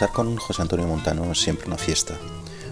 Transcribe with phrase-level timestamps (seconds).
[0.00, 2.14] Conversar con José Antonio Montano es siempre una fiesta.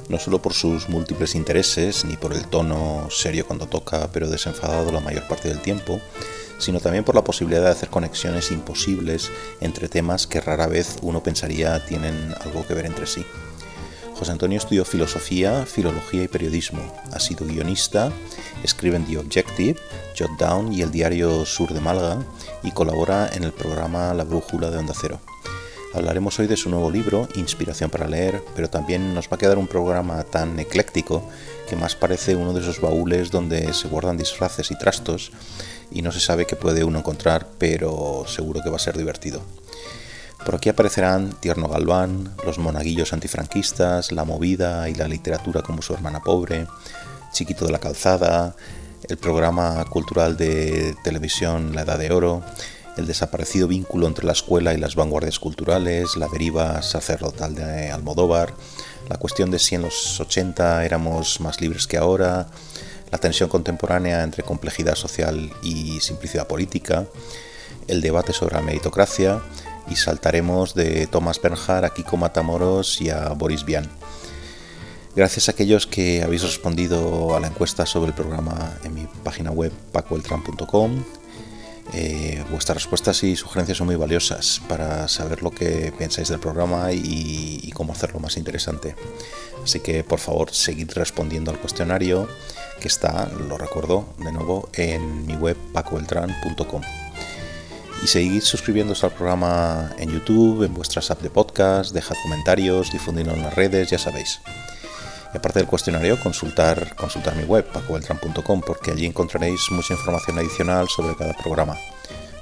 [0.08, 4.90] No solo por sus múltiples intereses, ni por el tono serio cuando toca, pero desenfadado
[4.92, 6.00] la mayor parte del tiempo,
[6.56, 11.22] sino también por la posibilidad de hacer conexiones imposibles entre temas que rara vez uno
[11.22, 13.26] pensaría tienen algo que ver entre sí.
[14.14, 16.80] José Antonio estudió filosofía, filología y periodismo.
[17.12, 18.10] Ha sido guionista,
[18.62, 19.78] escribe en The Objective,
[20.18, 22.24] Jot Down y el diario Sur de Málaga
[22.62, 25.20] y colabora en el programa La Brújula de Onda Cero.
[25.94, 29.56] Hablaremos hoy de su nuevo libro, Inspiración para leer, pero también nos va a quedar
[29.56, 31.26] un programa tan ecléctico
[31.68, 35.32] que más parece uno de esos baúles donde se guardan disfraces y trastos
[35.90, 39.42] y no se sabe qué puede uno encontrar, pero seguro que va a ser divertido.
[40.44, 45.94] Por aquí aparecerán Tierno Galván, los monaguillos antifranquistas, la movida y la literatura como su
[45.94, 46.66] hermana pobre,
[47.32, 48.54] Chiquito de la Calzada,
[49.08, 52.42] el programa cultural de televisión La Edad de Oro,
[52.98, 58.52] el desaparecido vínculo entre la escuela y las vanguardias culturales, la deriva sacerdotal de Almodóvar,
[59.08, 62.48] la cuestión de si en los 80 éramos más libres que ahora,
[63.10, 67.06] la tensión contemporánea entre complejidad social y simplicidad política,
[67.86, 69.40] el debate sobre la meritocracia
[69.88, 73.88] y saltaremos de Thomas Bernhard a Kiko Matamoros y a Boris Vian.
[75.16, 79.50] Gracias a aquellos que habéis respondido a la encuesta sobre el programa en mi página
[79.50, 81.02] web pacoeltran.com.
[81.94, 86.92] Eh, vuestras respuestas y sugerencias son muy valiosas para saber lo que pensáis del programa
[86.92, 88.94] y, y cómo hacerlo más interesante.
[89.62, 92.28] Así que por favor seguid respondiendo al cuestionario
[92.80, 96.82] que está, lo recuerdo de nuevo, en mi web pacoeltran.com.
[98.02, 103.32] Y seguid suscribiéndose al programa en YouTube, en vuestras apps de podcast, dejad comentarios, difundidlo
[103.32, 104.40] en las redes, ya sabéis.
[105.32, 110.88] Y aparte del cuestionario, consultar, consultar mi web, pacoeltran.com, porque allí encontraréis mucha información adicional
[110.88, 111.76] sobre cada programa.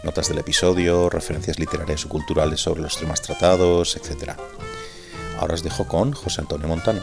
[0.04, 4.34] Notas del episodio, referencias literarias o culturales sobre los temas tratados, etc.
[5.41, 7.02] Ahora os dejo con José Antonio Montano.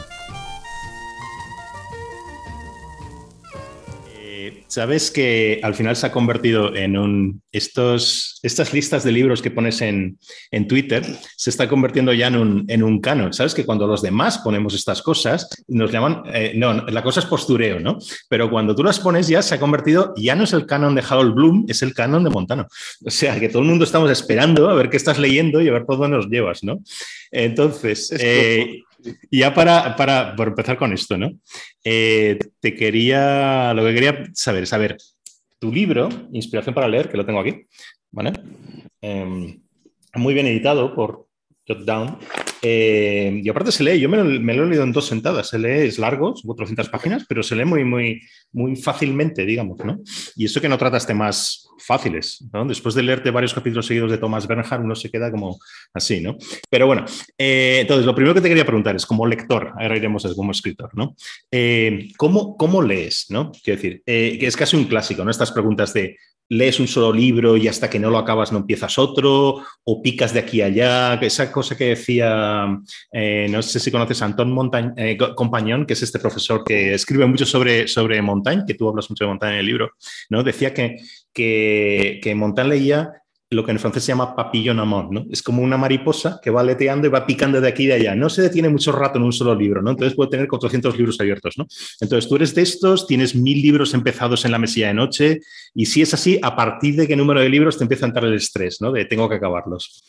[4.66, 7.42] Sabes que al final se ha convertido en un.
[7.52, 10.18] Estos, estas listas de libros que pones en,
[10.50, 11.04] en Twitter
[11.36, 13.32] se está convirtiendo ya en un, en un, canon.
[13.32, 16.22] Sabes que cuando los demás ponemos estas cosas, nos llaman.
[16.32, 17.98] Eh, no, la cosa es postureo, ¿no?
[18.28, 20.12] Pero cuando tú las pones ya se ha convertido.
[20.16, 22.66] Ya no es el canon de Harold Bloom, es el canon de Montano.
[23.04, 25.72] O sea que todo el mundo estamos esperando a ver qué estás leyendo y a
[25.72, 26.80] ver por dónde nos llevas, ¿no?
[27.30, 28.12] Entonces.
[28.12, 28.84] Y
[29.30, 31.32] ya para, para, empezar con esto, ¿no?
[31.82, 35.16] Eh, te quería, lo que quería saber es,
[35.58, 37.66] tu libro, Inspiración para leer, que lo tengo aquí,
[38.10, 38.32] ¿vale?
[39.00, 39.60] Em,
[40.14, 41.26] muy bien editado por
[42.62, 44.24] Eh, y aparte se lee, yo me lo,
[44.64, 47.64] he leído en dos sentadas, se lee, es largo, son 400 páginas, pero se lee
[47.64, 49.98] muy, muy, muy fácilmente, digamos, ¿no?
[50.36, 52.64] Y eso que no trataste temas fáciles, ¿no?
[52.64, 55.58] Después de leerte varios capítulos seguidos de Thomas Bernhard, uno se queda como
[55.92, 56.36] así, ¿no?
[56.70, 57.04] Pero bueno,
[57.36, 60.90] eh, entonces lo primero que te quería preguntar es, como lector, ahora iremos como escritor,
[60.94, 61.14] ¿no?
[61.50, 63.52] Eh, ¿cómo, ¿cómo, lees, ¿no?
[63.62, 65.30] Quiero decir, que es casi un clásico, ¿no?
[65.30, 66.16] Estas preguntas de
[66.48, 70.32] lees un solo libro y hasta que no lo acabas no empiezas otro, o picas
[70.32, 72.66] de aquí a allá, esa cosa que decía,
[73.12, 76.94] eh, no sé si conoces a Antón Montañ, eh, Compañón, que es este profesor que
[76.94, 79.92] escribe mucho sobre, sobre Montaigne, que tú hablas mucho de Montaigne en el libro,
[80.30, 80.42] ¿no?
[80.42, 80.96] decía que,
[81.32, 83.23] que, que Montaigne leía
[83.54, 85.26] lo que en francés se llama papillon amor, ¿no?
[85.30, 88.14] Es como una mariposa que va leteando y va picando de aquí y de allá.
[88.14, 89.90] No se detiene mucho rato en un solo libro, ¿no?
[89.90, 91.66] Entonces puede tener 400 libros abiertos, ¿no?
[92.00, 95.40] Entonces tú eres de estos, tienes mil libros empezados en la mesilla de noche
[95.74, 98.26] y si es así, ¿a partir de qué número de libros te empieza a entrar
[98.26, 98.92] el estrés, ¿no?
[98.92, 100.04] De tengo que acabarlos.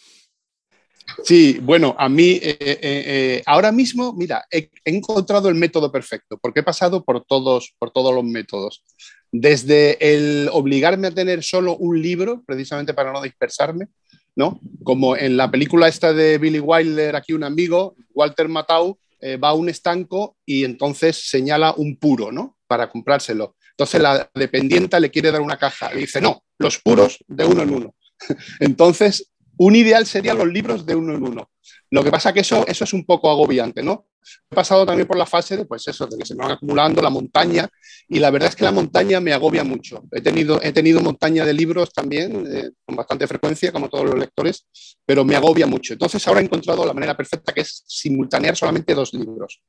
[1.24, 6.38] Sí, bueno, a mí eh, eh, eh, ahora mismo, mira, he, encontrado el método perfecto,
[6.42, 8.84] porque he pasado por todos, por todos los métodos.
[9.42, 13.88] Desde el obligarme a tener solo un libro, precisamente para no dispersarme,
[14.36, 14.60] ¿no?
[14.84, 18.98] Como en la película esta de Billy Wilder, aquí un amigo, Walter Matthau,
[19.44, 22.58] va a un estanco y entonces señala un puro, ¿no?
[22.68, 23.56] Para comprárselo.
[23.72, 27.64] Entonces la dependienta le quiere dar una caja y dice, no, los puros de uno
[27.64, 27.96] en uno.
[28.60, 31.50] Entonces un ideal serían los libros de uno en uno.
[31.92, 34.08] Lo que pasa que eso, eso es un poco agobiante, ¿no?
[34.50, 37.02] He pasado también por la fase de, pues eso, de que se me van acumulando
[37.02, 37.70] la montaña
[38.08, 40.04] y la verdad es que la montaña me agobia mucho.
[40.12, 44.18] He tenido, he tenido montaña de libros también, eh, con bastante frecuencia, como todos los
[44.18, 44.66] lectores,
[45.06, 45.94] pero me agobia mucho.
[45.94, 49.62] Entonces ahora he encontrado la manera perfecta que es simultanear solamente dos libros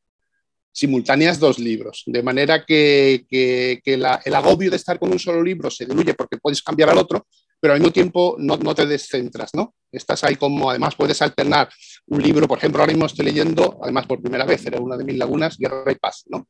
[0.76, 5.70] simultáneas dos libros, de manera que, que, el agobio de estar con un solo libro
[5.70, 7.26] se diluye porque puedes cambiar al otro,
[7.66, 9.74] pero al mismo tiempo no, no, te descentras, ¿no?
[9.90, 11.68] Estás ahí como, además puedes alternar
[12.06, 15.02] un libro, por ejemplo, ahora mismo estoy leyendo, además por primera vez, era una de
[15.02, 16.46] mis lagunas, Guerra y Paz, ¿no?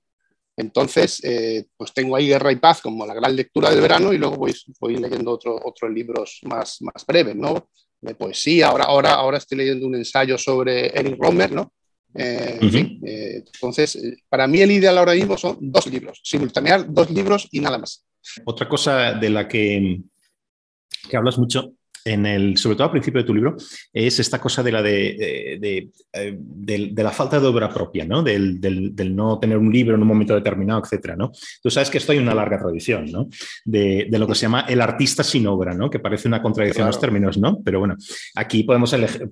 [0.59, 4.19] Entonces, eh, pues tengo ahí Guerra y Paz como la gran lectura del verano y
[4.19, 7.71] luego voy, voy leyendo otro, otros libros más, más breves, ¿no?
[8.03, 8.69] de poesía.
[8.69, 11.73] Ahora, ahora, ahora estoy leyendo un ensayo sobre Eric Romer, ¿no?
[12.15, 13.99] Eh, en fin, eh, entonces,
[14.29, 18.05] para mí el ideal ahora mismo son dos libros, simultanear dos libros y nada más.
[18.45, 20.03] Otra cosa de la que,
[21.09, 21.76] que hablas mucho
[22.07, 23.57] en el, sobre todo al principio de tu libro,
[23.93, 28.23] es esta cosa de la, de, de, eh, de, la falta de obra propia, ¿no?
[28.23, 31.33] Del, del, no tener un libro en un momento determinado, etcétera, ¿no?
[31.63, 33.29] Tú sabes que esto hay una larga tradición, ¿no?
[33.65, 35.91] De, lo que se llama el artista sin obra, ¿no?
[35.91, 37.61] Que parece una contradicción en los términos, ¿no?
[37.65, 37.97] Pero bueno,
[38.37, 39.29] aquí podemos elegir,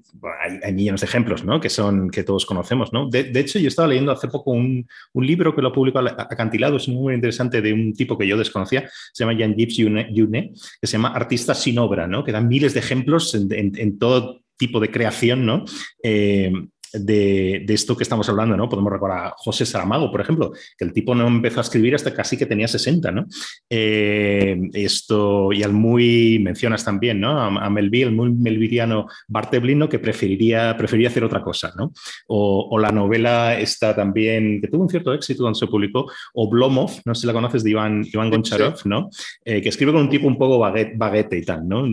[0.63, 1.61] hay, millones de ejemplos, ¿no?
[1.61, 3.09] Que son, que todos conocemos, ¿no?
[3.09, 6.89] De, hecho, yo estaba leyendo hace poco un, un libro que lo publicó Acantilado, es
[6.89, 10.93] muy interesante, de un tipo que yo desconocía, se llama Jan Gibbs Yune, que se
[10.93, 12.25] llama Artista sin obra, ¿no?
[12.25, 15.65] Que dan miles de ejemplos en, todo tipo de creación, ¿no?
[16.03, 16.51] Eh,
[16.95, 18.69] de, esto que estamos hablando, ¿no?
[18.69, 22.15] Podemos recordar a José Saramago, por ejemplo, que el tipo no empezó a escribir hasta
[22.15, 23.27] casi que tenía 60, ¿no?
[23.69, 27.41] Eh, esto, y al muy, mencionas también, ¿no?
[27.41, 31.93] A, Melville, el muy melviriano Barteblino, que preferiría, preferiría hacer otra cosa, ¿no?
[32.29, 36.91] O, la novela está también, que tuvo un cierto éxito cuando se publicó, o Blomov,
[37.05, 39.11] no sé si la conoces, de Iván, Iván Goncharov, ¿no?
[39.45, 41.87] Eh, que escribe con un tipo un poco baguette, baguete y tal, ¿no?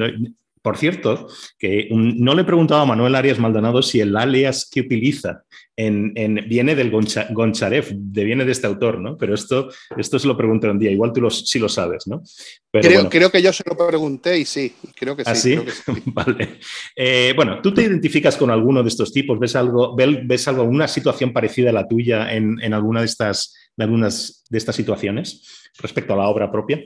[0.62, 1.28] Por cierto,
[1.58, 5.44] que no le he preguntado a Manuel Arias Maldonado si el alias que utiliza
[5.76, 6.14] en,
[6.48, 9.18] viene del Goncharev, de, viene de este autor, ¿no?
[9.18, 12.22] Pero esto, esto se lo pregunté un día, igual tú sí lo sabes, ¿no?
[12.72, 15.56] creo, creo, que yo se lo pregunté y sí, creo que sí.
[15.56, 16.60] ¿Ah, vale.
[16.96, 19.40] Eh, bueno, ¿tú te identificas con alguno de estos tipos?
[19.40, 23.56] ¿Ves algo, ves algo, una situación parecida a la tuya en, en alguna de estas,
[23.76, 26.84] de algunas de estas situaciones respecto a la obra propia?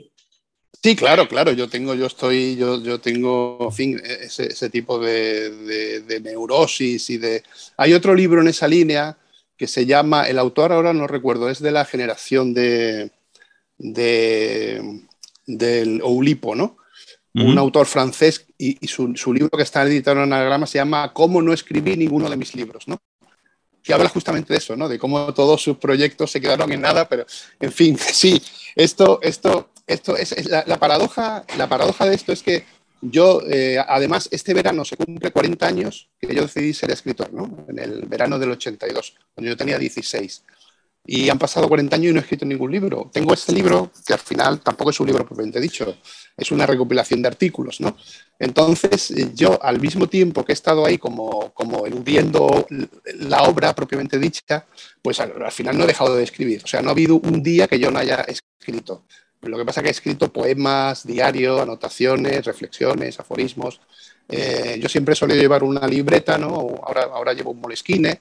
[0.82, 1.52] Sí, claro, claro.
[1.52, 7.42] Yo tengo, yo estoy, yo, yo tengo, en fin, ese, tipo de, neurosis y de.
[7.76, 9.16] Hay otro libro en esa línea
[9.56, 13.10] que se llama, el autor ahora no recuerdo, es de la generación de,
[13.78, 14.20] del
[16.02, 16.76] Oulipo, ¿no?
[17.34, 21.52] Un autor francés y, su, libro que está editado en anagrama se llama Cómo no
[21.52, 22.98] escribí ninguno de mis libros, ¿no?
[23.82, 24.88] Que habla justamente de eso, ¿no?
[24.88, 27.26] De cómo todos sus proyectos se quedaron en nada, pero
[27.60, 28.42] en fin, sí,
[28.74, 32.64] esto, esto esto es, la, paradoja, la paradoja de esto es que
[33.00, 37.66] yo, eh, además, este verano se cumple 40 años que yo decidí ser escritor, ¿no?
[37.68, 40.44] En el verano del 82, cuando yo tenía 16.
[41.08, 43.08] Y han pasado 40 años y no he escrito ningún libro.
[43.12, 45.96] Tengo este libro, que al final tampoco es un libro propiamente dicho,
[46.36, 47.96] es una recopilación de artículos, ¿no?
[48.40, 52.66] Entonces, yo al mismo tiempo que he estado ahí como, como eludiendo
[53.20, 54.66] la obra propiamente dicha,
[55.00, 56.62] pues al, al final no he dejado de escribir.
[56.64, 59.04] O sea, no ha habido un día que yo no haya escrito.
[59.42, 63.80] Lo que pasa es que he escrito poemas, diario, anotaciones, reflexiones, aforismos.
[64.28, 66.48] Eh, yo siempre he solido llevar una libreta, ¿no?
[66.82, 68.20] Ahora, ahora llevo un molesquine,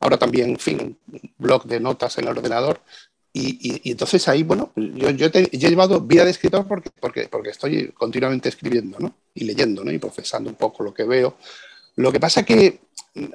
[0.00, 2.80] ahora también, en fin, un blog de notas en el ordenador.
[3.32, 7.92] Y, entonces ahí, bueno, yo, yo, he llevado vida de escritor porque, porque, porque estoy
[7.92, 9.14] continuamente escribiendo, ¿no?
[9.34, 9.92] Y leyendo, ¿no?
[9.92, 11.36] Y procesando un poco lo que veo.
[11.94, 12.80] Lo que pasa que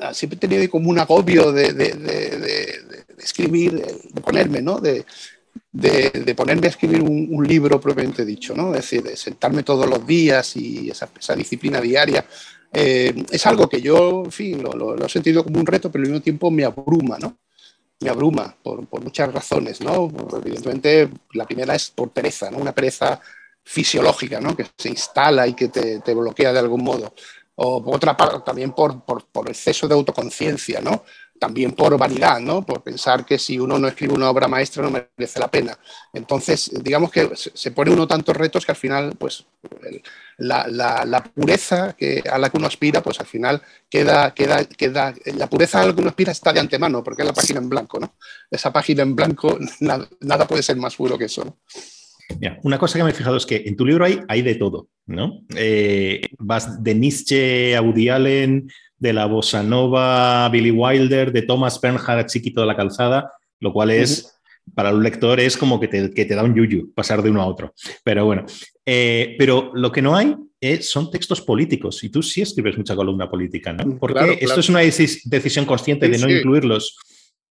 [0.02, 3.82] ah, siempre he tenido como un agobio de, de, de, de escribir,
[4.22, 4.80] ponerme, ¿no?
[4.80, 5.06] De,
[5.74, 8.76] de, ponerme a escribir un, libro propiamente dicho, ¿no?
[8.76, 12.26] Es decir, de sentarme todos los días y esa, disciplina diaria.
[12.72, 16.12] Eh, es algo que yo, en fin, lo, he sentido como un reto, pero al
[16.12, 17.38] mismo tiempo me abruma, ¿no?
[18.00, 20.12] Me abruma por, muchas razones, ¿no?
[20.38, 22.60] Evidentemente, la primera es por pereza, ¿no?
[22.60, 23.20] Una pereza
[23.64, 24.56] fisiológica, ¿no?
[24.56, 27.14] Que se instala y que te, te bloquea de algún modo.
[27.56, 31.04] O por otra parte, también por, por exceso de autoconciencia, ¿no?
[31.40, 32.66] También por vanidad, ¿no?
[32.66, 35.78] por pensar que si uno no escribe una obra maestra no merece la pena.
[36.14, 39.46] Entonces, digamos que se pone uno tantos retos que al final, pues,
[40.38, 45.50] la, pureza que, a la que uno aspira, pues al final queda, queda, queda, la
[45.50, 48.00] pureza a la que uno aspira está de antemano, porque es la página en blanco,
[48.00, 48.16] ¿no?
[48.50, 51.58] Esa página en blanco, nada, puede ser más puro que eso.
[52.64, 54.90] una cosa que me he fijado es que en tu libro hay, hay de todo,
[55.06, 55.42] ¿no?
[55.56, 58.70] Eh, vas de Nietzsche a Woody Allen,
[59.04, 63.92] de la bossa nova Billy Wilder, de Thomas Bernhard, Chiquito de la Calzada, lo cual
[63.92, 64.40] es,
[64.74, 67.74] para un lector, es como que te, da un yuyu pasar de uno a otro.
[68.02, 68.46] Pero bueno,
[68.86, 72.96] eh, pero lo que no hay es, son textos políticos y tú sí escribes mucha
[72.96, 73.86] columna política, ¿no?
[73.86, 76.98] Mm, Porque esto es una decisión consciente de no incluirlos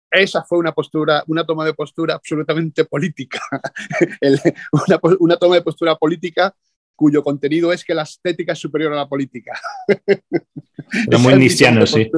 [0.08, 3.40] esa fue una postura, una toma de postura absolutamente política.
[4.72, 6.54] una, una, toma de postura política
[6.96, 9.52] cuyo contenido es que la estética es superior a la política.
[11.10, 12.08] Es muy nistiano, sí.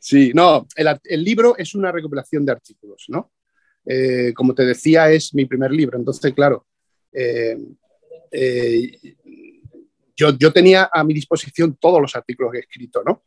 [0.00, 3.32] Sí, no, el, libro es una recopilación de artículos, ¿no?
[3.84, 6.66] Eh, como te decía, es mi primer libro, entonces, claro,
[7.12, 7.58] eh,
[8.30, 8.98] eh,
[10.16, 13.22] yo, yo, tenía a mi disposición todos los artículos que he escrito, ¿no?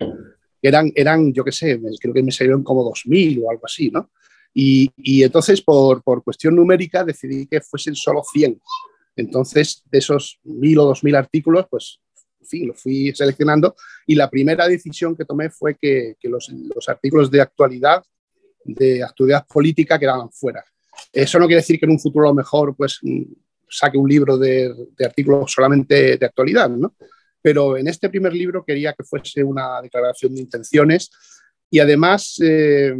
[0.61, 4.11] Eran, eran yo qué sé, creo que me salieron como 2.000 o algo así, ¿no?
[4.53, 8.59] Y, y entonces, por, por, cuestión numérica, decidí que fuesen solo 100
[9.21, 12.01] entonces, de esos mil o dos mil artículos, pues
[12.51, 13.75] fin, lo fui seleccionando
[14.05, 18.03] y la primera decisión que tomé fue que, los, los, artículos de actualidad,
[18.63, 20.63] de actualidad política, quedaban fuera.
[21.11, 23.23] Eso no quiere decir que en un futuro a lo mejor pues mm,
[23.69, 26.95] saque un libro de, de artículos solamente de actualidad, ¿no?
[27.41, 31.09] Pero en este primer libro quería que fuese una declaración de intenciones
[31.71, 32.93] y además, eh,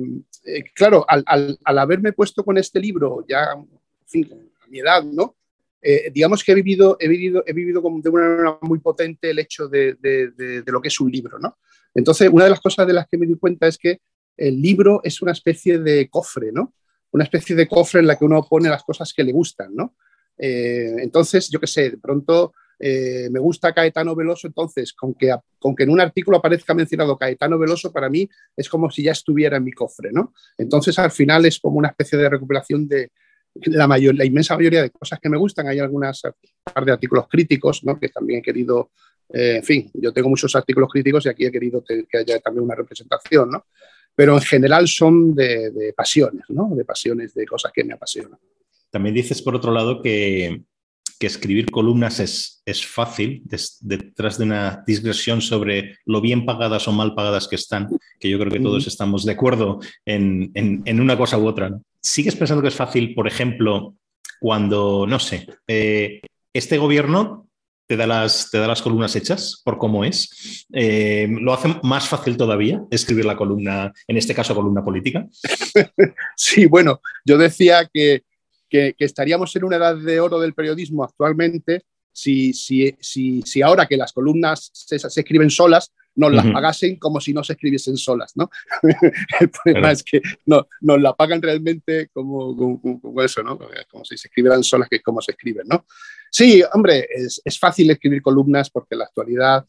[0.46, 4.80] eh, claro, al, al, al, haberme puesto con este libro ya, en fin, a mi
[4.80, 5.36] edad, ¿no?
[5.82, 9.40] Eh, digamos que he vivido, he vivido, he vivido de una manera muy potente el
[9.40, 11.58] hecho de, de, lo que es un libro, ¿no?
[11.94, 14.00] Entonces, una de las cosas de las que me di cuenta es que
[14.38, 16.76] el libro es una especie de cofre, ¿no?
[17.12, 19.96] Una especie de cofre en la que uno pone las cosas que le gustan, ¿no?
[20.38, 25.36] Eh, entonces, yo qué sé, de pronto eh, me gusta Caetano Veloso, entonces, con que,
[25.60, 29.12] con que en un artículo aparezca mencionado Caetano Veloso, para mí es como si ya
[29.12, 30.34] estuviera en mi cofre, ¿no?
[30.58, 33.12] Entonces, al final es como una especie de recuperación de
[33.56, 35.68] la, mayor, la inmensa mayoría de cosas que me gustan.
[35.68, 36.22] Hay algunas
[36.74, 38.00] par de artículos críticos, ¿no?
[38.00, 38.92] Que también he querido,
[39.30, 42.64] eh, en fin, yo tengo muchos artículos críticos y aquí he querido que haya también
[42.64, 43.66] una representación, ¿no?
[44.16, 46.70] Pero en general son de, de pasiones, ¿no?
[46.76, 48.40] De pasiones, de cosas que me apasionan.
[48.90, 50.64] También dices, por otro lado, que,
[51.18, 56.88] que escribir columnas es, es fácil des, detrás de una digresión sobre lo bien pagadas
[56.88, 57.88] o mal pagadas que están,
[58.20, 61.80] que yo creo que todos estamos de acuerdo en, en, en una cosa u otra.
[62.02, 63.96] ¿Sigues pensando que es fácil, por ejemplo,
[64.40, 66.22] cuando, no sé, eh,
[66.54, 67.48] este gobierno
[67.88, 70.66] te da, las, te da las columnas hechas por cómo es.
[70.74, 75.28] Eh, lo hace más fácil todavía escribir la columna, en este caso columna política.
[76.36, 78.24] Sí, bueno, yo decía que
[78.72, 83.86] que, estaríamos en una edad de oro del periodismo actualmente si, si, si, si ahora
[83.86, 86.54] que las columnas se escriben solas, nos las uh -huh.
[86.54, 88.50] pagasen como si no se escribiesen solas, ¿no?
[89.40, 93.58] El problema es que no, nos la pagan realmente como, como, como, eso, ¿no?
[93.90, 95.86] Como si se escribieran solas, que es como se escriben, ¿no?
[96.30, 99.66] Sí, hombre, es, es fácil escribir columnas porque la actualidad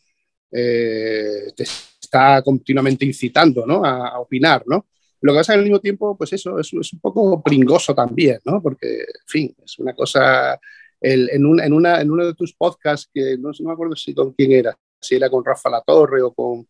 [0.50, 3.84] eh, te está continuamente incitando, ¿no?
[3.84, 4.86] A, a opinar, ¿no?
[5.22, 7.94] Lo que pasa es que al mismo tiempo, pues eso, es, es un poco pringoso
[7.94, 8.60] también, ¿no?
[8.60, 10.58] Porque, en fin, es una cosa...
[11.00, 13.96] El, en, un, en, una, en uno de tus podcasts, que no, no me acuerdo
[13.96, 14.78] si con quién era,
[15.10, 16.66] era con Rafa Latorre o con,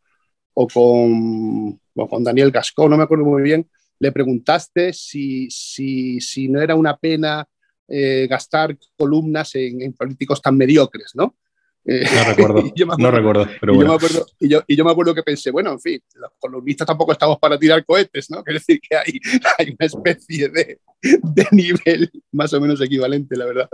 [0.55, 6.21] o con, o con Daniel Gascón, no me acuerdo muy bien, le preguntaste si, si,
[6.21, 7.47] si no era una pena
[7.89, 11.37] eh, gastar columnas en, en, políticos tan mediocres, ¿no?
[11.85, 13.91] Eh, no recuerdo, acuerdo, no recuerdo, pero y bueno.
[13.91, 16.31] Yo me acuerdo, y, yo, y yo me acuerdo que pensé, bueno, en fin, los
[16.39, 18.43] columnistas tampoco estamos para tirar cohetes, ¿no?
[18.43, 19.21] Quiere decir que hay,
[19.59, 23.71] hay una especie de, de nivel más o menos equivalente, la verdad.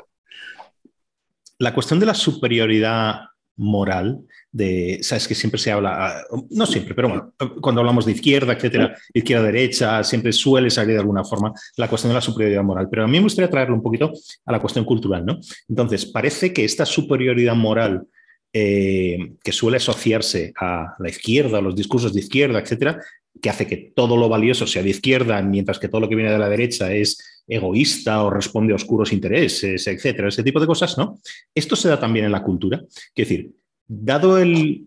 [1.59, 3.21] La cuestión de la superioridad
[3.59, 8.55] moral, de, sabes que siempre se habla, no siempre, pero bueno, cuando hablamos de izquierda,
[8.55, 12.89] etcétera, izquierda, derecha, siempre suele salir de alguna forma la cuestión de la superioridad moral.
[12.91, 14.13] Pero a mí me gustaría traerlo un poquito
[14.47, 15.39] a la cuestión cultural, ¿no?
[15.69, 18.07] Entonces, parece que esta superioridad moral
[18.53, 22.99] eh, que suele asociarse a la izquierda, a los discursos de izquierda, etcétera,
[23.43, 26.33] que hace que todo lo valioso sea de izquierda, mientras que todo lo que viene
[26.33, 30.99] de la derecha es egoísta o responde a oscuros intereses, etcétera, ese tipo de cosas,
[30.99, 31.19] ¿no?
[31.55, 32.83] Esto se da también en la cultura.
[32.89, 33.51] Es decir,
[33.87, 34.87] dado el,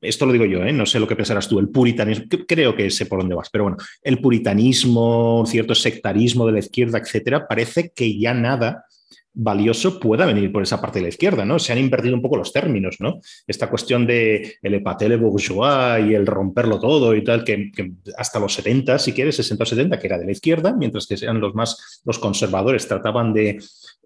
[0.00, 0.72] esto lo digo yo, ¿eh?
[0.72, 3.64] no sé lo que pensarás tú, el puritanismo, creo que sé por dónde vas, pero
[3.64, 8.84] bueno, el puritanismo, cierto sectarismo de la izquierda, etcétera, parece que ya nada
[9.34, 11.58] valioso pueda venir por esa parte de la izquierda, ¿no?
[11.58, 13.20] Se han invertido un poco los términos, ¿no?
[13.46, 18.38] Esta cuestión de el epatele bourgeois y el romperlo todo y tal, que, que, hasta
[18.38, 21.40] los 70, si quieres, 60 o 70, que era de la izquierda, mientras que eran
[21.40, 23.58] los más, los conservadores trataban de,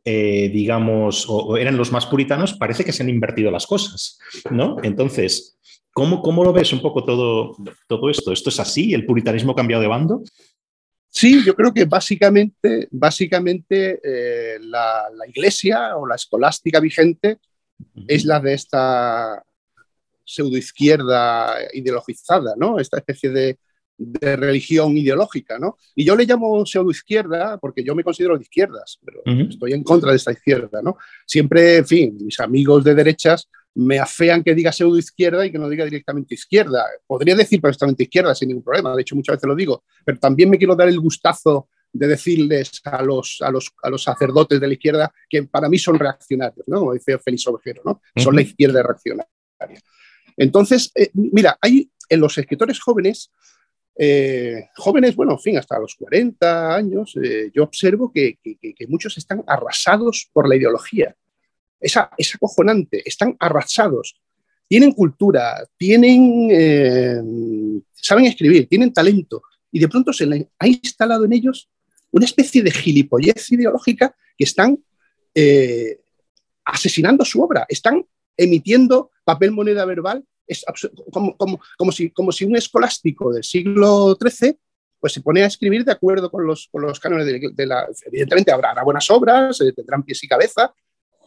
[0.05, 4.19] eh, digamos, o, o, eran los más puritanos, parece que se han invertido las cosas,
[4.51, 4.77] ¿no?
[4.83, 5.59] Entonces,
[5.93, 7.57] ¿cómo, cómo lo ves un poco todo,
[7.89, 8.31] todo esto?
[8.31, 8.95] ¿Esto es así?
[8.95, 10.23] ¿El puritanismo ha cambiado de bando?
[11.09, 17.39] Sí, yo creo que básicamente, básicamente eh, la, la, iglesia o la escolástica vigente
[17.79, 18.05] uh -huh.
[18.09, 19.43] es la de esta
[20.25, 22.79] pseudoizquierda ideologizada, ¿no?
[22.79, 23.59] Esta especie de,
[23.97, 25.79] de, religión ideológica, ¿no?
[25.95, 29.49] Y yo le llamo pseudoizquierda porque yo me considero de izquierdas, pero uh -huh.
[29.49, 30.97] estoy en contra de esta izquierda, ¿no?
[31.25, 35.59] Siempre, en fin, mis amigos de derechas me afean que diga pseudo izquierda y que
[35.59, 36.83] no diga directamente izquierda.
[37.07, 40.49] Podría decir perfectamente izquierda sin ningún problema, de hecho muchas veces lo digo, pero también
[40.49, 44.67] me quiero dar el gustazo de decirles a los, a los, a los sacerdotes de
[44.67, 46.81] la izquierda que para mí son reaccionarios, ¿no?
[46.81, 48.01] como dice Félix Ovejero, ¿no?
[48.17, 49.29] son la izquierda reaccionaria.
[50.39, 53.31] Entonces, eh, mira, hay en los escritores jóvenes,
[53.99, 58.87] eh, jóvenes, bueno, en fin, hasta los 40 años, eh, yo observo que, que, que
[58.87, 61.15] muchos están arrasados por la ideología
[61.81, 64.17] es, es acojonante, están arrasados,
[64.69, 67.21] tienen cultura, tienen, eh,
[67.95, 71.69] saben escribir, tienen talento, y de pronto se ha instalado en ellos
[72.11, 74.79] una especie de gilipollez ideológica que están
[75.35, 76.01] eh,
[76.65, 78.05] asesinando su obra, están
[78.37, 80.65] emitiendo papel moneda verbal, es
[81.11, 84.57] como, como, como, si, como si un escolástico del siglo XIII
[84.99, 87.87] pues se pone a escribir de acuerdo con los, con los cánones de, la...
[88.07, 90.75] Evidentemente habrá, buenas obras, eh, tendrán pies y cabeza,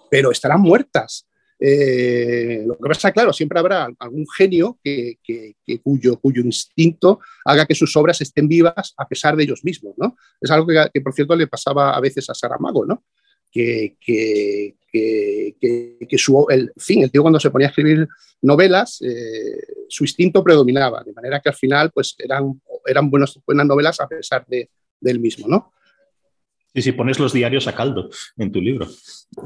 [0.09, 1.25] pero estarán muertas.
[1.61, 5.17] Eh, lo que pasa, claro, siempre habrá algún genio que,
[5.83, 10.15] cuyo, instinto haga que sus obras estén vivas a pesar de ellos mismos, ¿no?
[10.39, 13.03] Es algo que, por cierto, le pasaba a veces a Saramago, ¿no?
[13.51, 13.97] Que,
[16.17, 18.07] su, el, fin, el tío cuando se ponía a escribir
[18.41, 22.61] novelas, eh, su instinto predominaba, de manera que al final, pues eran,
[23.09, 24.69] buenas novelas a pesar de,
[25.01, 25.73] él mismo, ¿no?
[26.73, 28.87] Sí, sí, pones los diarios a caldo en tu libro.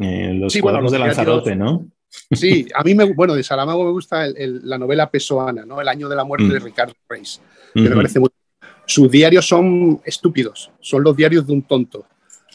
[0.02, 1.88] Eh, los cuadernos de Lanzarote, ¿no?
[2.32, 5.82] Sí, a mí, me, bueno, de Saramago me gusta la novela Pesoana, ¿no?
[5.82, 6.64] El año de la muerte de mm.
[6.64, 7.42] Ricardo Reis,
[7.74, 8.30] que me parece muy...
[8.86, 12.06] Sus diarios son estúpidos, son los diarios de un tonto.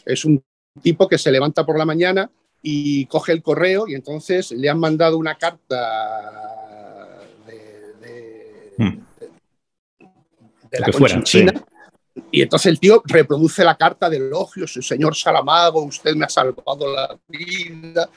[0.05, 0.41] Es un
[0.81, 2.29] tipo que se levanta por la mañana
[2.61, 8.97] y coge el correo y entonces le han mandado una carta de, mm.
[10.71, 11.53] la China.
[12.31, 16.93] Y entonces el tío reproduce la carta de elogios, señor Saramago, usted me ha salvado
[16.93, 18.09] la vida,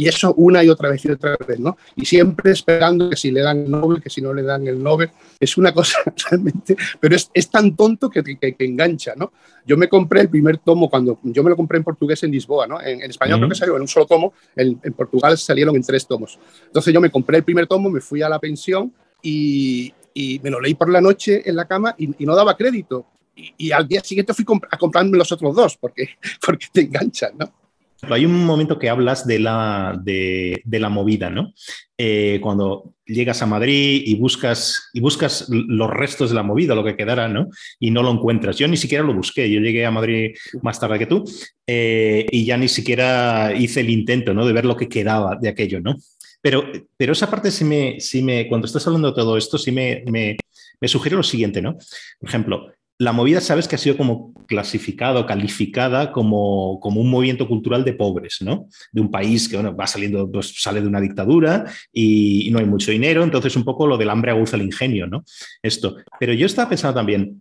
[0.00, 1.76] y eso una y otra vez y otra vez, ¿no?
[1.94, 4.82] Y siempre esperando que si le dan el Nobel, que si no le dan el
[4.82, 5.98] Nobel, es una cosa
[6.30, 9.32] realmente, pero es, es tan tonto que, que, engancha, ¿no?
[9.66, 12.66] Yo me compré el primer tomo cuando, yo me lo compré en portugués en Lisboa,
[12.66, 12.80] ¿no?
[12.80, 16.06] En, español creo que salió en un solo tomo, en, en Portugal salieron en tres
[16.06, 16.38] tomos.
[16.66, 20.50] Entonces yo me compré el primer tomo, me fui a la pensión y, y me
[20.50, 23.86] lo leí por la noche en la cama y, y no daba crédito y, al
[23.88, 26.10] día siguiente fui a comprarme los otros dos porque,
[26.44, 27.52] porque te enganchan, ¿no?
[28.08, 31.52] Hay un momento que hablas de la, de, la movida, ¿no?
[31.98, 36.84] Eh, cuando llegas a Madrid y buscas, y buscas los restos de la movida, lo
[36.84, 37.48] que quedara, ¿no?
[37.78, 38.56] Y no lo encuentras.
[38.56, 39.50] Yo ni siquiera lo busqué.
[39.50, 41.24] Yo llegué a Madrid más tarde que tú
[41.66, 44.46] eh, y ya ni siquiera hice el intento, ¿no?
[44.46, 45.96] De ver lo que quedaba de aquello, ¿no?
[46.40, 46.64] Pero,
[46.96, 50.02] pero esa parte sí me, sí me, cuando estás hablando de todo esto, sí me,
[50.10, 50.38] me,
[50.80, 51.76] me sugiere lo siguiente, ¿no?
[52.18, 57.48] Por ejemplo, la movida, sabes que ha sido como clasificado, calificada como, como un movimiento
[57.48, 58.66] cultural de pobres, ¿no?
[58.92, 62.66] De un país que bueno, va saliendo, pues sale de una dictadura y, no hay
[62.66, 65.24] mucho dinero, entonces un poco lo del hambre aguza el ingenio, ¿no?
[65.62, 65.96] Esto.
[66.18, 67.40] Pero yo estaba pensando también,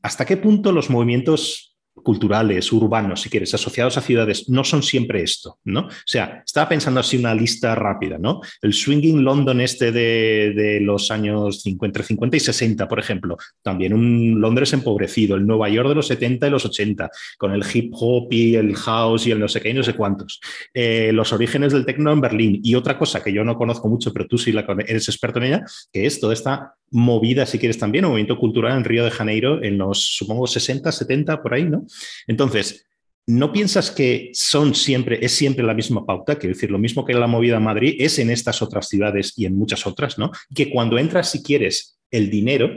[0.00, 5.22] ¿hasta qué punto los movimientos culturales, urbanos, si quieres, asociados a ciudades, no son siempre
[5.22, 5.80] esto, ¿no?
[5.80, 8.40] O sea, estaba pensando así una lista rápida, ¿no?
[8.62, 14.40] El swinging London este de, los años 50, 50 y 60, por ejemplo, también un
[14.40, 18.32] Londres empobrecido, el Nueva York de los 70 y los 80, con el hip hop
[18.32, 20.40] y el house y el no sé qué y no sé cuántos.
[20.72, 24.12] Eh, los orígenes del techno en Berlín y otra cosa que yo no conozco mucho,
[24.12, 27.78] pero tú sí la, eres experto en ella, que es toda esta movida, si quieres
[27.78, 31.64] también, un movimiento cultural en Río de Janeiro en los, supongo, 60, 70, por ahí,
[31.64, 31.79] ¿no?
[32.26, 32.86] Entonces,
[33.26, 36.36] ¿no piensas que son siempre, es siempre la misma pauta?
[36.36, 39.46] Quiero decir, lo mismo que la movida en Madrid es en estas otras ciudades y
[39.46, 40.30] en muchas otras, ¿no?
[40.54, 42.68] Que cuando entras, si quieres, el dinero,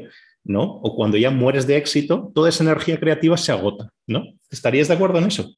[0.44, 0.64] ¿no?
[0.64, 4.26] O cuando ya mueres de éxito, toda esa energía creativa se agota, ¿no?
[4.52, 5.56] ¿Estarías de acuerdo en eso?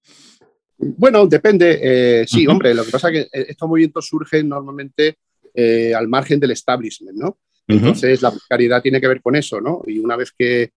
[0.78, 1.80] Bueno, depende.
[1.82, 5.18] Eh, sí, hombre, lo que pasa es que estos movimientos surgen normalmente
[5.54, 7.38] eh, al margen del establishment, ¿no?
[7.68, 9.82] Entonces, la caridad tiene que ver con eso, ¿no?
[9.88, 10.72] Y una vez que,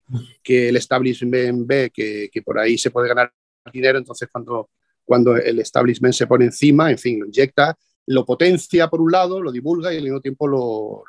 [0.44, 3.32] el establishment ve que, por ahí se puede ganar
[3.72, 4.70] dinero, entonces cuando,
[5.04, 9.42] cuando el establishment se pone encima, en fin, lo inyecta, lo potencia por un lado,
[9.42, 11.04] lo divulga y al mismo tiempo lo,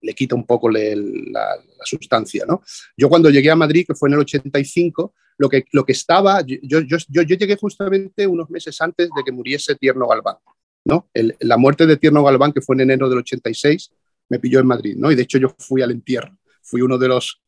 [0.00, 0.80] le quita un poco la,
[1.84, 2.62] sustancia, ¿no?
[2.96, 6.40] Yo cuando llegué a Madrid, que fue en el 85, lo que, lo que estaba,
[6.40, 10.36] yo, yo, yo, yo llegué justamente unos meses antes de que muriese Tierno Galván.
[10.86, 11.08] ¿no?
[11.40, 13.90] la muerte de Tierno Galván, que fue en enero del 86,
[14.28, 15.10] me pilló en Madrid, ¿no?
[15.10, 17.42] Y de hecho yo fui al entierro, fui uno de los,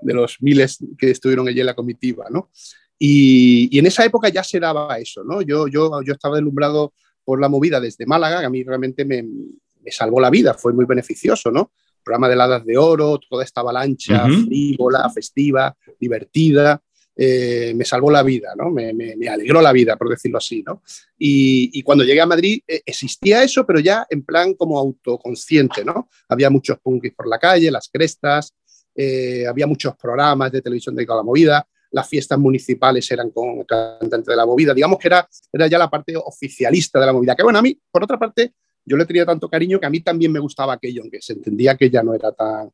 [0.00, 2.50] de los miles que estuvieron allí en la comitiva, ¿no?
[2.98, 5.42] Y, en esa época ya se daba eso, ¿no?
[5.42, 9.22] Yo, yo, yo estaba deslumbrado por la movida desde Málaga, que a mí realmente me,
[9.22, 11.72] me salvó la vida, fue muy beneficioso, ¿no?
[12.04, 16.80] programa de heladas de oro, toda esta avalancha frívola, festiva, divertida,
[17.16, 18.70] eh, me salvó la vida, ¿no?
[18.70, 18.92] Me,
[19.28, 20.62] alegró la vida, por decirlo así.
[20.62, 20.82] ¿no?
[21.18, 25.84] Y, cuando llegué a Madrid eh, existía eso, pero ya en plan como autoconsciente.
[25.84, 26.08] ¿no?
[26.28, 28.52] Había muchos punkis por la calle, las crestas,
[28.94, 33.62] eh, había muchos programas de televisión dedicados a la movida, las fiestas municipales eran con
[33.64, 37.36] cantantes de la movida, digamos que era, era ya la parte oficialista de la movida,
[37.36, 38.52] que bueno, a mí, por otra parte,
[38.84, 41.76] yo le tenía tanto cariño que a mí también me gustaba aquello, aunque se entendía
[41.76, 42.70] que ya no era tan,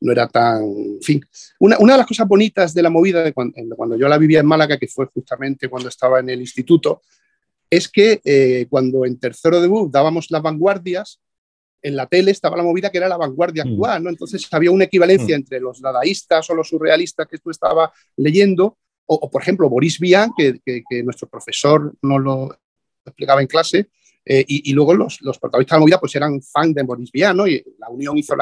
[0.00, 1.20] no era tan, en fin.
[1.58, 4.46] Una, una, de las cosas bonitas de la movida de cuando, yo la vivía en
[4.46, 7.02] Málaga, que fue justamente cuando estaba en el instituto,
[7.70, 11.20] es que eh, cuando en tercero de BUF dábamos las vanguardias,
[11.82, 13.68] en la tele estaba la movida que era la vanguardia mm.
[13.68, 14.10] actual, ¿no?
[14.10, 15.40] Entonces había una equivalencia mm.
[15.40, 20.32] entre los dadaístas o los surrealistas que tú estabas leyendo, o, por ejemplo Boris Vian,
[20.36, 22.58] que, que, nuestro profesor nos lo
[23.06, 23.88] explicaba en clase,
[24.30, 27.34] Eh, y, luego los, los, protagonistas de la movida pues eran fan de Boris Vian,
[27.34, 27.46] ¿no?
[27.46, 28.36] Y la Unión hizo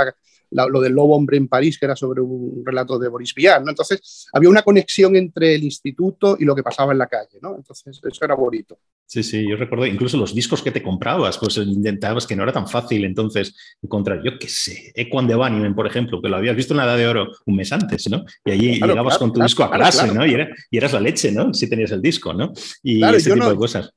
[0.50, 3.70] lo del Lobo Hombre en París, que era sobre un relato de Boris Vian, ¿no?
[3.70, 7.54] Entonces había una conexión entre el instituto y lo que pasaba en la calle, ¿no?
[7.54, 8.76] Entonces eso era bonito.
[9.06, 12.52] Sí, sí, yo recuerdo incluso los discos que te comprabas, pues intentabas que no era
[12.52, 15.36] tan fácil entonces encontrar, yo qué sé, Equan de
[15.72, 18.24] por ejemplo, que lo habías visto en la Edad de Oro un mes antes, ¿no?
[18.44, 20.26] Y allí llegabas con tu disco a clase, ¿no?
[20.26, 21.54] Y, era, y, eras la leche, ¿no?
[21.54, 22.52] Si tenías el disco, ¿no?
[22.82, 23.92] Y ese tipo de cosas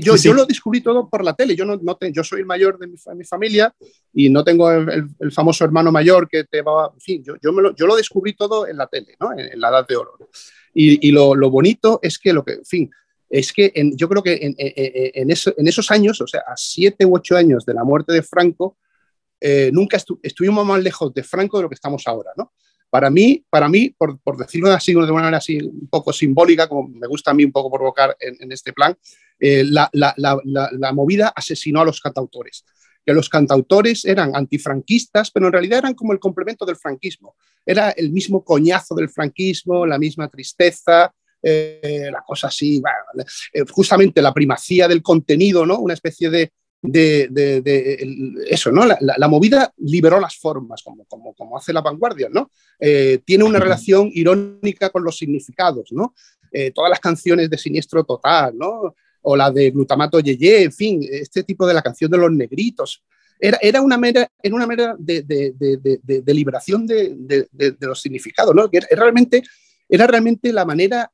[0.00, 1.54] yo, yo lo descubrí todo por la tele.
[1.56, 3.74] Yo, no, no yo soy el mayor de mi, familia
[4.12, 6.90] y no tengo el, famoso hermano mayor que te va.
[6.92, 9.32] En fin, yo, yo, me lo, yo lo descubrí todo en la tele, ¿no?
[9.36, 10.16] en, la edad de oro.
[10.74, 12.90] Y, y lo, lo, bonito es que lo que, en fin,
[13.28, 17.16] es que yo creo que en, en, en, esos años, o sea, a siete u
[17.16, 18.76] ocho años de la muerte de Franco,
[19.40, 22.52] eh, nunca estuvimos más lejos de Franco de lo que estamos ahora, ¿no?
[22.88, 26.68] Para mí, para mí por, por, decirlo así de una manera así un poco simbólica,
[26.68, 28.96] como me gusta a mí un poco provocar en, este plan,
[29.44, 32.64] eh, la, la, la, la, movida asesinó a los cantautores.
[33.04, 37.34] Que los cantautores eran antifranquistas, pero en realidad eran como el complemento del franquismo.
[37.66, 42.80] Era el mismo coñazo del franquismo, la misma tristeza, eh, la cosa así,
[43.52, 45.80] eh, justamente la primacía del contenido, ¿no?
[45.80, 46.52] Una especie de,
[46.82, 48.84] de, eso, ¿no?
[48.84, 52.50] La, movida liberó las formas, como, como, como hace la vanguardia, ¿no?
[52.78, 56.14] Eh, tiene una relación irónica con los significados, ¿no?
[56.50, 58.94] Eh, todas las canciones de Siniestro Total, ¿no?
[59.22, 63.02] O la de Glutamato Yeye, en fin, este tipo de la canción de los negritos.
[63.38, 67.48] Era, era una mera, era una mera de, de liberación de,
[67.80, 68.70] los significados, ¿no?
[68.70, 69.42] Que realmente,
[69.88, 71.10] era realmente la manera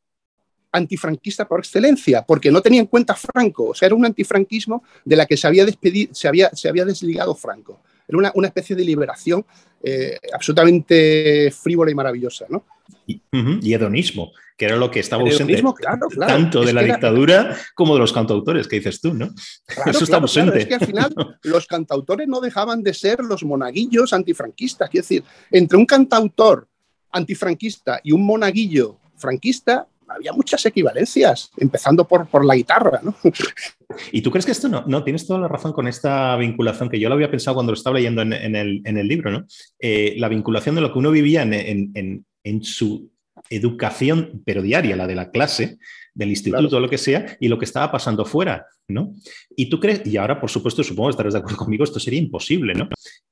[0.72, 5.16] antifranquista por excelencia, porque no tenía en cuenta Franco, o sea, era un antifranquismo de
[5.16, 7.80] la que se había, despedido, se había, se había desligado Franco.
[8.06, 9.44] Era una, una especie de liberación
[9.82, 12.64] eh, absolutamente frívola y maravillosa, ¿no?
[13.06, 15.62] Y, hedonismo, que era lo que estaba ausente
[16.26, 19.30] tanto de la dictadura como de los cantautores, que dices tú, ¿no?
[19.86, 20.60] Eso está ausente.
[20.60, 24.88] es que al final los cantautores no dejaban de ser los monaguillos antifranquistas.
[24.92, 26.68] Es decir, entre un cantautor
[27.12, 33.00] antifranquista y un monaguillo franquista había muchas equivalencias, empezando por, por la guitarra.
[33.02, 33.14] ¿no?
[34.12, 34.84] ¿Y tú crees que esto no?
[34.86, 37.76] No, tienes toda la razón con esta vinculación, que yo lo había pensado cuando lo
[37.76, 39.46] estaba leyendo en, el, en el, libro, ¿no?
[39.78, 41.52] Eh, la vinculación de lo que uno vivía en,
[41.94, 43.10] en, en, su
[43.50, 45.78] educación, pero diaria, la de la clase,
[46.14, 49.14] del instituto, o lo que sea, y lo que estaba pasando fuera, ¿no?
[49.56, 52.18] Y tú crees, y ahora, por supuesto, supongo que estarás de acuerdo conmigo, esto sería
[52.18, 52.88] imposible, ¿no?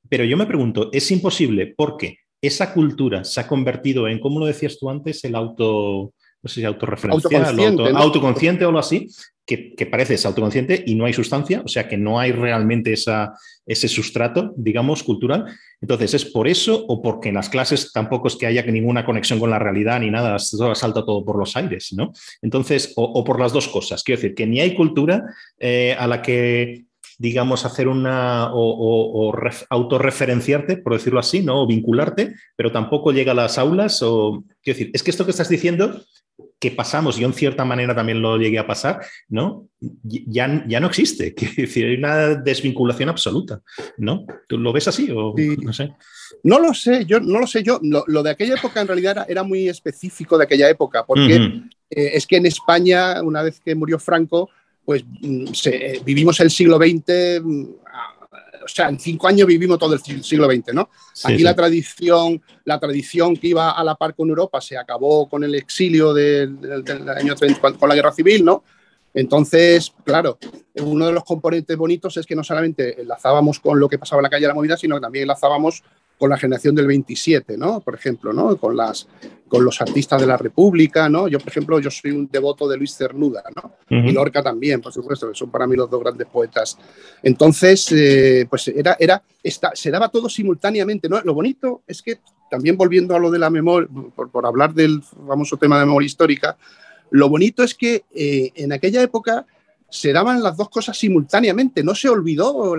[0.08, 4.46] Pero yo me pregunto, ¿es imposible porque esa cultura se ha convertido en, ¿cómo lo
[4.46, 6.12] decías tú antes, el auto
[6.46, 9.08] no sé si autorreferencial, autoconsciente o algo así,
[9.46, 13.32] que, parece es autoconsciente y no hay sustancia, o sea que no hay realmente esa,
[13.64, 15.46] ese sustrato, digamos, cultural.
[15.80, 19.38] Entonces, ¿es por eso o porque en las clases tampoco es que haya ninguna conexión
[19.38, 22.12] con la realidad ni nada, salta todo por los aires, ¿no?
[22.42, 25.22] Entonces, o, por las dos cosas, quiero decir, que ni hay cultura
[25.60, 26.86] eh, a la que
[27.18, 29.32] digamos, hacer una o,
[29.70, 31.62] autorreferenciarte, por decirlo así, ¿no?
[31.62, 34.02] O vincularte, pero tampoco llega a las aulas.
[34.02, 36.02] O, quiero decir, es que esto que estás diciendo
[36.58, 39.68] que pasamos, yo en cierta manera también lo llegué a pasar, ¿no?
[40.02, 41.34] Ya, ya no existe.
[41.36, 43.60] Quiero decir, hay una desvinculación absoluta,
[43.98, 44.26] ¿no?
[44.48, 45.92] ¿Tú lo ves así o no sé?
[46.42, 47.62] No lo sé, yo no lo sé.
[47.62, 51.34] Yo, lo, de aquella época en realidad era, muy específico de aquella época, porque
[51.90, 54.48] eh, es que en España, una vez que murió Franco,
[54.84, 57.42] pues mm, se, vivimos el siglo XX
[58.66, 60.90] o sea, en cinco años vivimos todo el siglo XX, ¿no?
[61.24, 65.44] Aquí la tradición, la tradición que iba a la par con Europa se acabó con
[65.44, 66.58] el exilio del,
[67.16, 68.64] año 30, con la guerra civil, ¿no?
[69.14, 70.38] Entonces, claro,
[70.74, 74.24] uno de los componentes bonitos es que no solamente enlazábamos con lo que pasaba en
[74.24, 75.82] la calle de la movida, sino que también enlazábamos
[76.18, 77.80] con la generación del 27, ¿no?
[77.80, 78.56] Por ejemplo, ¿no?
[78.56, 79.06] Con, las,
[79.48, 81.28] con los artistas de la República, ¿no?
[81.28, 83.72] Yo, por ejemplo, yo soy un devoto de Luis Cernuda, ¿no?
[83.88, 86.78] Y Lorca también, por supuesto, que son para mí los dos grandes poetas.
[87.22, 89.22] Entonces, eh, pues era, era,
[89.74, 91.20] se daba todo simultáneamente, ¿no?
[91.20, 95.56] Lo bonito es que, también volviendo a lo de la memoria, por, hablar del famoso
[95.56, 96.56] tema de memoria histórica,
[97.10, 99.46] lo bonito es que eh, en aquella época
[99.88, 102.76] se daban las dos cosas simultáneamente, no se olvidó,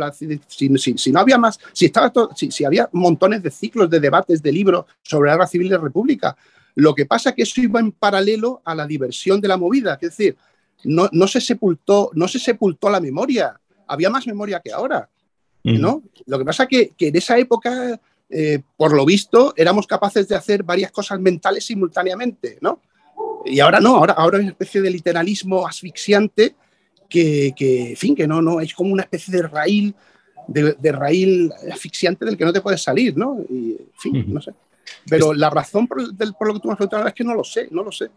[0.48, 4.86] si, no había más, si, estaba si, había montones de ciclos, de debates, de libros
[5.02, 6.36] sobre la guerra civil de república.
[6.76, 9.94] Lo que pasa es que eso iba en paralelo a la diversión de la movida,
[9.96, 10.38] es decir,
[10.84, 15.10] no, no se, sepultó, no se sepultó la memoria, había más memoria que ahora.
[15.64, 16.04] ¿no?
[16.28, 20.28] Lo que pasa es que, que en esa época, eh, por lo visto, éramos capaces
[20.28, 22.82] de hacer varias cosas mentales simultáneamente, ¿no?
[23.46, 26.56] Y ahora no, ahora, ahora hay una especie de literalismo asfixiante
[27.10, 29.96] que, que, en fin, que no, no, es como una especie de raíl,
[30.48, 33.40] de, de raíl asfixiante del que no te puedes salir, ¿no?
[33.50, 34.54] Y, en fin, no sé.
[35.10, 35.98] Pero la razón por,
[36.38, 38.10] por, lo que tú me has preguntado es que no lo sé, no lo sé.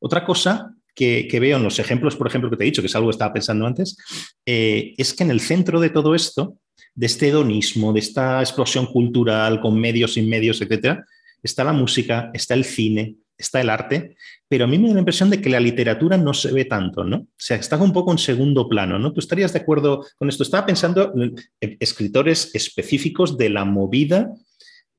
[0.00, 2.94] Otra cosa que, veo en los ejemplos, por ejemplo, que te he dicho, que es
[2.94, 3.96] algo que estaba pensando antes,
[4.44, 6.56] eh, es que en el centro de todo esto,
[6.94, 11.04] de este hedonismo, de esta explosión cultural con medios, sin medios, etcétera,
[11.42, 14.16] está la música, está el cine, está el arte,
[14.48, 17.04] pero a mí me da la impresión de que la literatura no se ve tanto,
[17.04, 17.16] ¿no?
[17.16, 19.12] O sea, está un poco en segundo plano, ¿no?
[19.12, 20.42] ¿Tú estarías de acuerdo con esto?
[20.42, 24.32] Estaba pensando en escritores específicos de la movida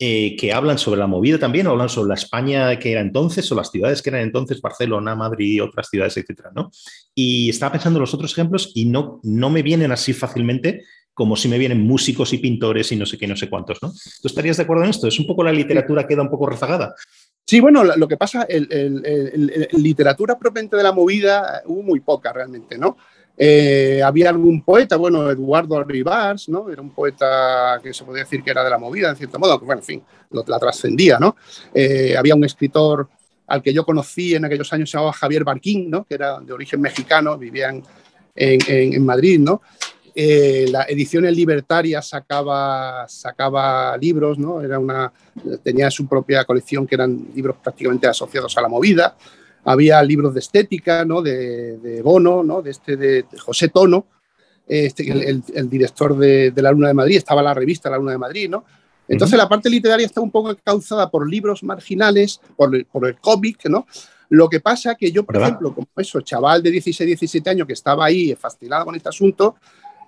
[0.03, 3.51] eh, que hablan sobre la movida también, o hablan sobre la España que era entonces,
[3.51, 6.71] o las ciudades que eran entonces, Barcelona, Madrid, otras ciudades, etcétera, ¿no?
[7.13, 10.81] Y estaba pensando en los otros ejemplos y no, no me vienen así fácilmente
[11.13, 13.91] como si me vienen músicos y pintores y no sé qué, no sé cuántos, ¿no?
[13.91, 15.07] ¿Tú estarías de acuerdo en esto?
[15.07, 16.95] ¿Es un poco la literatura queda un poco rezagada?
[17.45, 22.77] Sí, bueno, lo que pasa, el, literatura propiamente de la movida hubo muy poca realmente,
[22.77, 22.97] ¿no?
[23.37, 26.69] Eh, había algún poeta, bueno, Eduardo Rivars, ¿no?
[26.69, 29.59] Era un poeta que se podía decir que era de la movida, en cierto modo,
[29.59, 31.35] que bueno, en fin, la trascendía, ¿no?
[31.73, 33.09] Eh, había un escritor
[33.47, 36.03] al que yo conocí en aquellos años, se llamaba Javier Barquín, ¿no?
[36.05, 37.73] Que era de origen mexicano, vivía
[38.35, 39.61] en, Madrid, ¿no?
[40.13, 44.61] Eh, la Ediciones Libertarias sacaba, sacaba libros, ¿no?
[44.61, 45.11] Era una,
[45.63, 49.15] tenía su propia colección que eran libros prácticamente asociados a la movida
[49.63, 51.21] había libros de estética, ¿no?
[51.21, 52.61] De, Bono, ¿no?
[52.61, 54.05] De, este, de, José Tono,
[54.67, 58.49] este, el, director de, La Luna de Madrid, estaba la revista La Luna de Madrid,
[58.49, 58.63] ¿no?
[59.07, 63.17] Entonces la parte literaria está un poco causada por libros marginales, por el, por el
[63.19, 63.85] cómic, ¿no?
[64.29, 67.73] Lo que pasa que yo, por ejemplo, como eso, chaval de 16, 17 años que
[67.73, 69.57] estaba ahí fascinado con este asunto,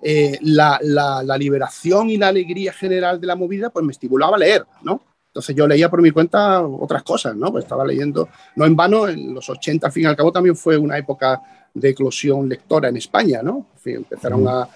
[0.04, 4.36] eh, la, la, la, liberación y la alegría general de la movida, pues me estimulaba
[4.36, 5.02] a leer, ¿no?
[5.28, 7.52] Entonces yo leía por mi cuenta otras cosas, ¿no?
[7.52, 10.56] Pues estaba leyendo, no en vano, en los 80 al fin y al cabo también
[10.56, 11.42] fue una época
[11.74, 13.68] de eclosión lectora en España, ¿no?
[13.86, 14.68] empezaron a,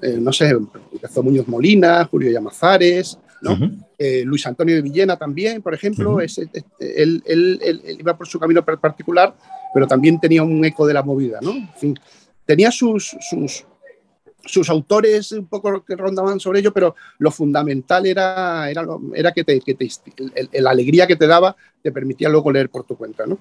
[0.00, 0.50] eh, no sé,
[0.92, 3.56] empezó Muñoz Molina, Julio Llamazares, ¿no?
[3.98, 7.22] Eh, Luis Antonio de Villena también, por ejemplo, este, él,
[7.98, 9.34] iba por su camino particular,
[9.72, 11.52] pero también tenía un eco de la movida, ¿no?
[11.52, 12.00] En fin,
[12.44, 13.64] tenía sus, sus,
[14.44, 19.44] sus autores un poco que rondaban sobre ello, pero lo fundamental era, era, era que,
[19.44, 19.88] te, que te,
[20.60, 23.38] la alegría que te daba te permitía luego leer por tu cuenta, ¿no?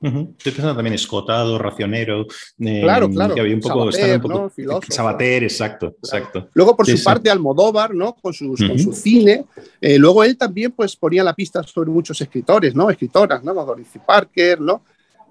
[0.00, 2.24] Estoy pensando también escotado, racionero.
[2.60, 3.34] Eh, claro, claro.
[3.34, 4.52] Que había un poco, Sabater, un poco
[4.88, 6.48] Sabater, exacto, exacto.
[6.52, 8.14] Luego, por su parte, Almodóvar, ¿no?
[8.14, 9.44] Con, sus, con su cine.
[9.80, 12.90] Eh, luego él también, pues, ponía la pista sobre muchos escritores, ¿no?
[12.90, 13.52] Escritoras, ¿no?
[13.52, 14.82] Dorothy Parker, ¿no?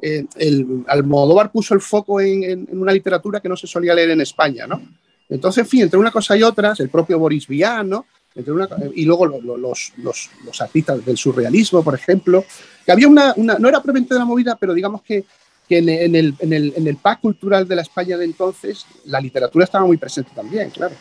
[0.02, 4.10] Eh, el, Almodóvar puso el foco en, en, una literatura que no se solía leer
[4.12, 4.82] en España, ¿no?
[5.30, 7.92] Entonces, en fin, entre una cosa y otra, el propio Boris Vian,
[8.36, 12.46] Entre una, y luego los, los, los, artistas del surrealismo, por ejemplo,
[12.86, 15.26] que había una, no era propiamente de la movida, pero digamos que,
[15.68, 19.20] que en, el, en, el, en el pack cultural de la España de entonces, la
[19.20, 20.96] literatura estaba muy presente también, claro.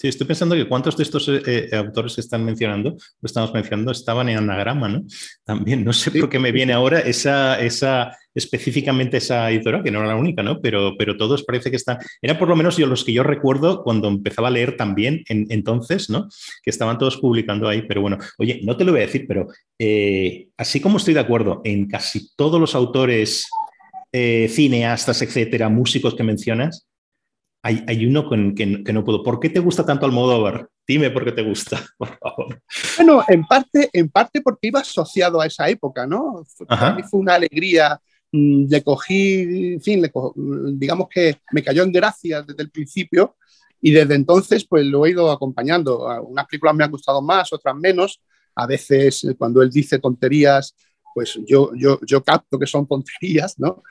[0.00, 3.52] Sí, estoy pensando que cuántos de estos eh, eh, autores que están mencionando, lo estamos
[3.52, 5.02] mencionando, estaban en anagrama, ¿no?
[5.44, 9.98] También, no sé por qué me viene ahora esa, esa, específicamente esa editorial, que no
[9.98, 10.58] era la única, ¿no?
[10.62, 13.82] Pero, pero todos parece que están, eran por lo menos yo los que yo recuerdo
[13.82, 16.28] cuando empezaba a leer también en, entonces, ¿no?
[16.62, 19.48] Que estaban todos publicando ahí, pero bueno, oye, no te lo voy a decir, pero
[19.78, 23.46] eh, así como estoy de acuerdo en casi todos los autores,
[24.12, 26.89] cineastas, etcétera, músicos que mencionas,
[27.62, 29.22] hay, uno con, que, no puedo.
[29.22, 30.68] ¿Por qué te gusta tanto Almodóvar?
[30.86, 32.62] Dime por qué te gusta, por favor.
[32.96, 36.44] Bueno, en parte, en parte porque iba asociado a esa época, ¿no?
[36.66, 38.00] Para mí fue una alegría.
[38.32, 40.10] Mm, le cogí, en fin,
[40.78, 43.36] digamos que me cayó en gracia desde el principio
[43.80, 46.06] y desde entonces pues lo he ido acompañando.
[46.22, 48.22] Unas películas me han gustado más, otras menos.
[48.54, 50.74] A veces cuando él dice tonterías,
[51.14, 53.82] pues yo, yo, yo capto que son tonterías, ¿no?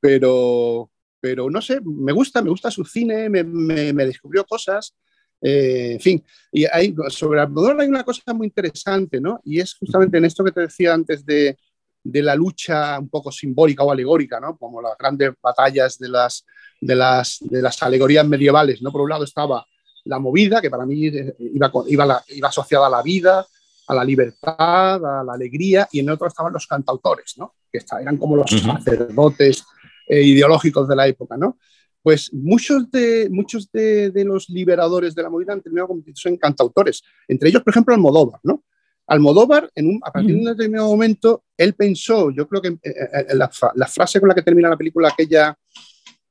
[0.00, 0.90] Pero,
[1.26, 4.94] pero no sé, me gusta, me gusta su cine, me, me, descubrió cosas,
[5.40, 9.40] eh, en fin, y hay, sobre Almodóvar hay una cosa muy interesante, ¿no?
[9.42, 11.58] Y es justamente en esto que te decía antes de,
[12.04, 14.56] de la lucha un poco simbólica o alegórica, ¿no?
[14.56, 16.46] Como las grandes batallas de las,
[16.80, 18.92] de las, de las alegorías medievales, ¿no?
[18.92, 19.66] Por un lado estaba
[20.04, 21.10] la movida, que para mí
[21.40, 23.44] iba, iba, iba asociada a la vida,
[23.88, 27.56] a la libertad, a la alegría, y en otro estaban los cantautores, ¿no?
[27.72, 29.64] que eran como los sacerdotes
[30.06, 31.58] eh, ideológicos de la época, ¿no?
[32.00, 37.02] Pues muchos de, muchos de, los liberadores de la movida han terminado convirtiéndose en cantautores,
[37.26, 38.62] entre ellos, por ejemplo, Almodóvar, ¿no?
[39.08, 42.80] Almodóvar, en un, a partir de un determinado momento, él pensó, yo creo que eh,
[42.82, 43.48] eh, la,
[43.88, 45.56] frase con la que termina la película, aquella,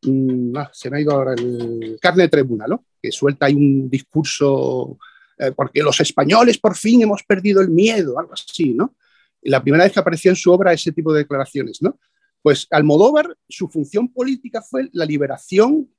[0.04, 2.86] mm, ah, se me ha ido ahora el carne de tribuna, ¿no?
[3.02, 4.98] Que suelta ahí un discurso,
[5.58, 8.96] porque los españoles por fin hemos perdido el miedo, algo así, ¿no?
[9.42, 12.00] Y la primera vez que apareció en su obra ese tipo de declaraciones, ¿no?
[12.46, 15.90] Pues Almodóvar, su función política fue la liberación,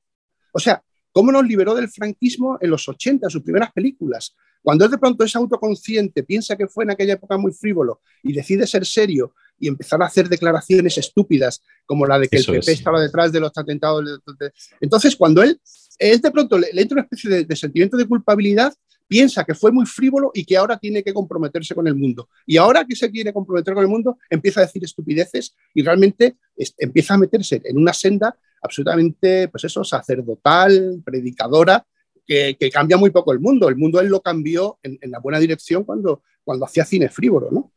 [0.52, 0.80] o sea,
[1.10, 4.36] cómo nos liberó del franquismo en los 80, sus primeras películas.
[4.62, 8.32] Cuando él de pronto es autoconsciente, piensa que fue en aquella época muy frívolo y
[8.32, 12.70] decide ser serio y empezar a hacer declaraciones estúpidas, como la de que el PP
[12.70, 14.04] estaba detrás de los atentados.
[14.80, 15.60] Entonces, cuando él,
[15.98, 18.72] es de pronto le, entra una especie de, sentimiento de culpabilidad,
[19.06, 22.28] piensa que fue muy frívolo y que ahora tiene que comprometerse con el mundo.
[22.44, 26.36] Y ahora que se quiere comprometer con el mundo, empieza a decir estupideces y realmente
[26.78, 31.86] empieza a meterse en una senda absolutamente, pues eso, sacerdotal, predicadora,
[32.26, 33.68] que, cambia muy poco el mundo.
[33.68, 37.50] El mundo él lo cambió en, en la buena dirección cuando, cuando hacía cine frívolo,
[37.50, 37.72] ¿no?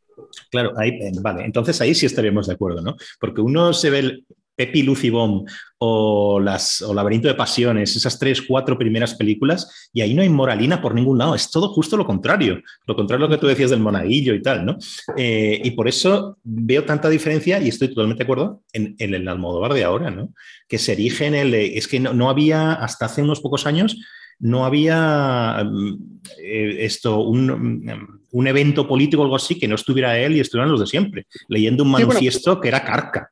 [0.52, 0.74] Claro,
[1.22, 2.98] vale, entonces ahí sí estaríamos de acuerdo, ¿no?
[3.20, 4.24] Porque uno se ve
[4.60, 5.45] Pepi Lucibom
[5.78, 10.28] o, las, o Laberinto de Pasiones, esas tres, cuatro primeras películas, y ahí no hay
[10.28, 13.48] moralina por ningún lado, es todo justo lo contrario, lo contrario a lo que tú
[13.48, 14.78] decías del monaguillo y tal, ¿no?
[15.15, 19.74] Eh, y por eso veo tanta diferencia, y estoy totalmente de acuerdo, en, el Almodóvar
[19.74, 20.34] de ahora, ¿no?
[20.67, 21.54] Que se erige en el...
[21.54, 23.95] Es que no había, hasta hace unos pocos años,
[24.39, 30.17] no había mm, eh, esto, un, un, evento político o algo así que no estuviera
[30.17, 33.32] él y estuvieran los de siempre, leyendo un manifiesto que era carca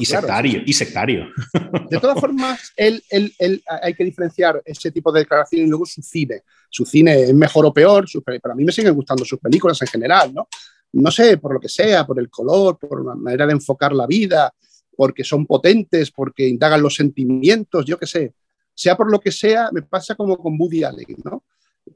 [0.00, 1.26] y, sectario, y sectario.
[1.90, 5.86] De todas formas, él, él, él, hay que diferenciar ese tipo de declaraciones y luego
[5.86, 6.42] su cine.
[6.70, 9.88] Su cine es mejor o peor, pero a mí me siguen gustando sus películas en
[9.88, 10.48] general, ¿no?
[10.92, 14.06] No sé, por lo que sea, por el color, por la manera de enfocar la
[14.06, 14.52] vida,
[14.96, 18.34] porque son potentes, porque indagan los sentimientos, yo qué sé
[18.78, 21.42] sea por lo que sea, me pasa como con Woody Allen, ¿no?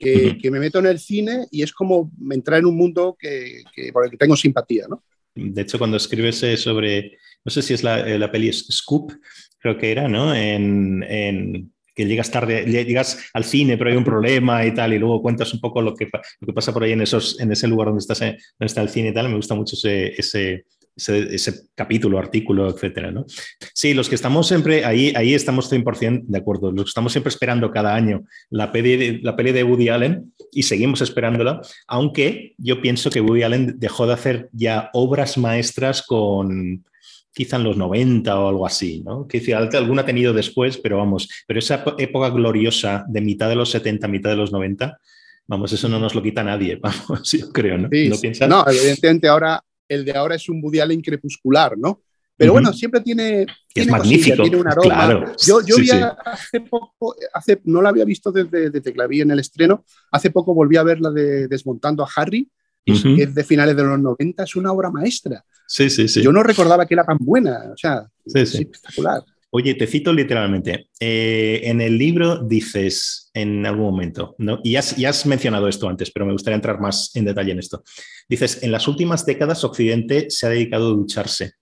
[0.00, 4.05] Que, me meto en el cine y es como entrar en un mundo que, por
[4.05, 5.05] el que tengo simpatía, ¿no?
[5.33, 9.12] De hecho, cuando escribes sobre, no sé si es la, eh, la peli Scoop,
[9.59, 10.35] creo que era, ¿no?
[10.35, 15.20] En, que llegas tarde, llegas al cine, pero hay un problema y tal, y luego
[15.20, 16.09] cuentas un poco lo que,
[16.40, 18.81] lo que pasa por ahí en, esos, en ese lugar donde, estás, eh, donde está
[18.81, 19.28] el cine y tal.
[19.28, 20.64] Me gusta mucho ese, ese,
[20.96, 23.26] ese, capítulo, artículo, etcétera, ¿no?
[23.74, 27.28] Sí, los que estamos siempre, ahí, ahí estamos 100% de acuerdo, los que estamos siempre
[27.28, 32.81] esperando cada año la peli, la peli de Woody Allen y seguimos esperándola, aunque yo
[32.81, 36.85] pienso que Woody Allen dejó de hacer ya obras maestras con
[37.33, 39.27] quizá en los 90 o algo así, ¿no?
[39.27, 43.71] Quizá alguna ha tenido después, pero vamos, pero esa época gloriosa de mitad de los
[43.71, 44.99] 70, mitad de los 90,
[45.47, 47.88] vamos, eso no nos lo quita nadie, vamos, yo creo, ¿no?
[47.90, 48.49] ¿No piensas?
[48.49, 52.03] No, evidentemente ahora el de ahora es un Woody Allen crepuscular, ¿no?
[52.35, 55.33] Pero bueno, siempre tiene, es magnífico, tiene un aroma.
[55.47, 59.21] yo yo vi hace poco, hace, no la había visto desde, desde, que la vi
[59.21, 62.51] en el estreno, hace poco volví a verla de Desmontando a Harry,
[62.85, 65.45] que es de finales de los 90, es una obra maestra.
[65.66, 66.23] Sí, sí, sí.
[66.23, 69.23] Yo no recordaba que era tan buena, o sea, es espectacular.
[69.55, 70.88] Oye, te cito literalmente.
[70.99, 74.61] Eh, en el libro dices en algún momento, ¿no?
[74.65, 77.83] y has, has, mencionado esto antes, pero me gustaría entrar más en detalle en esto.
[78.31, 81.53] Dices, en las últimas décadas Occidente se ha dedicado a ducharse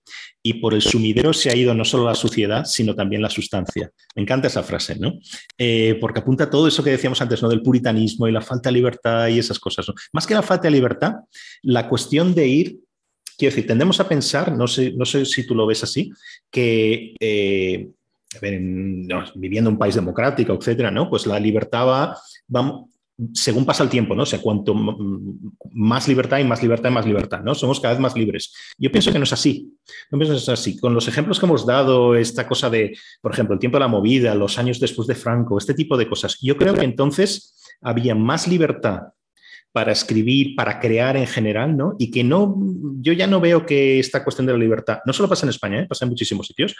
[0.41, 3.91] y por el sumidero se ha ido no solo la suciedad, sino también la sustancia.
[4.15, 5.19] Me encanta esa frase, ¿no?
[5.57, 7.49] Eh, porque apunta todo eso que decíamos antes, ¿no?
[7.49, 9.85] Del puritanismo y la falta de libertad y esas cosas.
[10.13, 11.15] Más que la falta de libertad,
[11.61, 12.79] la cuestión de ir
[13.41, 16.13] Quiero decir, tendemos a pensar, no sé, no sé si tú lo ves así,
[16.51, 17.89] que eh,
[19.33, 21.09] viviendo en un país democrático, etcétera, ¿no?
[21.09, 22.17] Pues la libertad va,
[23.33, 24.21] según pasa el tiempo, ¿no?
[24.21, 24.75] O sea, cuanto
[25.71, 27.55] más libertad y más libertad y más libertad, ¿no?
[27.55, 28.53] Somos cada vez más libres.
[28.77, 29.73] Yo pienso que no es así.
[30.11, 30.77] No pienso que es así.
[30.77, 33.87] Con los ejemplos que hemos dado, esta cosa de, por ejemplo, el tiempo de la
[33.87, 38.13] movida, los años después de Franco, este tipo de cosas, yo creo que entonces había
[38.13, 38.99] más libertad
[39.71, 41.95] para escribir, para crear en general, ¿no?
[41.97, 42.57] Y que no,
[42.99, 45.81] yo ya no veo que esta cuestión de la libertad, no solo pasa en España,
[45.81, 45.87] ¿eh?
[45.87, 46.75] pasa en muchísimos sitios,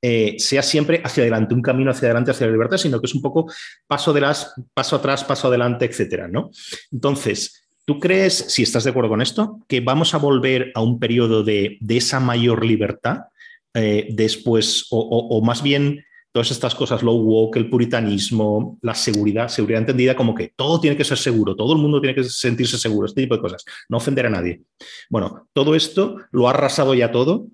[0.00, 3.14] eh, sea siempre hacia adelante, un camino hacia adelante, hacia la libertad, sino que es
[3.14, 3.50] un poco
[3.86, 6.50] paso, de las, paso atrás, paso adelante, etcétera, ¿no?
[6.92, 10.98] Entonces, ¿Tú crees, si estás de acuerdo con esto, que vamos a volver a un
[10.98, 13.26] periodo de, esa mayor libertad
[13.74, 16.04] eh, después, o, más bien
[16.36, 20.94] todas estas cosas, low woke, el puritanismo, la seguridad, seguridad entendida como que todo tiene
[20.94, 23.96] que ser seguro, todo el mundo tiene que sentirse seguro, este tipo de cosas, no
[23.96, 24.60] ofender a nadie.
[25.08, 27.46] Bueno, todo esto lo ha arrasado ya todo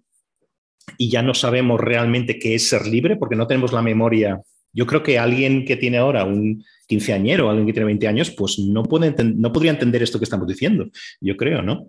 [0.99, 4.41] y ya no sabemos realmente qué es ser libre porque no tenemos la memoria.
[4.72, 8.59] Yo creo que alguien que tiene ahora un quinceañero, alguien que tiene 20 años, pues
[8.59, 10.89] no, puede no podría entender esto que estamos diciendo,
[11.20, 11.87] yo creo, ¿no?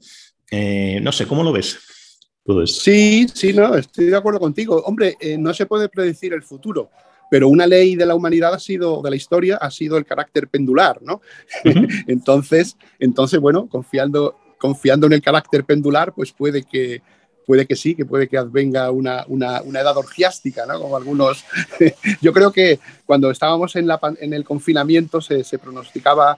[0.51, 1.79] Eh, no sé, ¿cómo lo ves?
[2.65, 4.81] Sí, sí, no, estoy de acuerdo contigo.
[4.85, 6.89] Hombre, eh, no se puede predecir el futuro,
[7.31, 10.49] pero una ley de la humanidad ha sido, de la historia, ha sido el carácter
[10.49, 11.21] pendular, ¿no?
[12.07, 17.01] entonces, entonces, bueno, confiando, confiando en el carácter pendular, pues puede que,
[17.47, 20.81] puede que sí, que puede que advenga una, una, una edad orgiástica, ¿no?
[20.81, 21.45] Como algunos.
[22.21, 26.35] Yo creo que cuando estábamos en, la, en el confinamiento se, se pronosticaba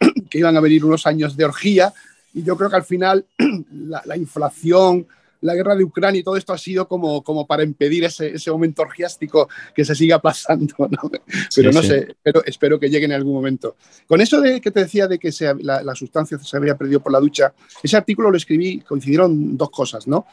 [0.30, 1.92] que iban a venir unos años de orgía
[2.32, 3.24] y yo creo que al final
[3.70, 5.06] la, la inflación
[5.44, 8.50] la guerra de Ucrania y todo esto ha sido como, como para impedir ese, ese
[8.50, 11.10] momento orgiástico que se siga pasando, ¿no?
[11.54, 13.76] Pero no sé, pero espero que llegue en algún momento.
[14.06, 17.00] Con eso de que te decía de que se, la, la, sustancia se había perdido
[17.00, 20.24] por la ducha, ese artículo lo escribí, coincidieron dos cosas, ¿no?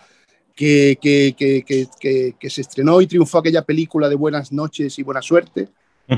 [0.55, 5.22] Que, que, que, que se estrenó y triunfó aquella película de Buenas noches y buena
[5.22, 5.70] suerte,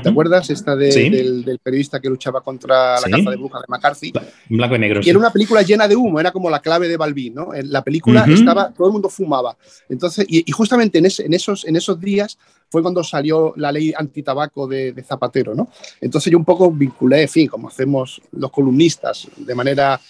[0.02, 0.50] ¿Te acuerdas?
[0.50, 4.12] Esta del, periodista que luchaba contra la caza de brujas de McCarthy.
[4.48, 5.00] Blanco y negro.
[5.02, 7.54] Y era una película llena de humo, era como la clave de Balbín, ¿no?
[7.54, 9.56] En la película estaba, todo el mundo fumaba.
[9.88, 12.38] Entonces, y, justamente en, en, esos, en esos días
[12.68, 15.68] fue cuando salió la ley antitabaco de, de Zapatero, ¿no?
[16.00, 20.00] Entonces yo un poco vinculé, en fin, como hacemos los columnistas, de manera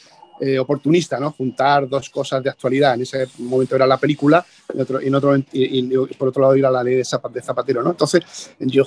[0.41, 1.31] eh, oportunista, ¿no?
[1.31, 2.95] Juntar dos cosas de actualidad.
[2.95, 6.71] En ese momento era la película y, otro, y, otro, y, por otro lado era
[6.71, 7.91] la ley de, Zapatero, ¿no?
[7.91, 8.23] Entonces
[8.59, 8.85] yo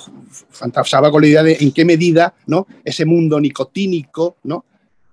[0.50, 2.68] fantaseaba con la idea de en qué medida, ¿no?
[2.84, 4.66] Ese mundo nicotínico, ¿no?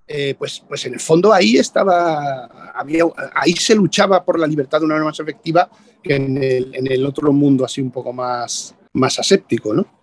[0.07, 4.79] Eh, pues, pues en el fondo ahí estaba, había, ahí se luchaba por la libertad
[4.79, 5.69] de una manera más efectiva
[6.03, 9.99] que en el, en el otro mundo así un poco más, más aséptico, ¿no?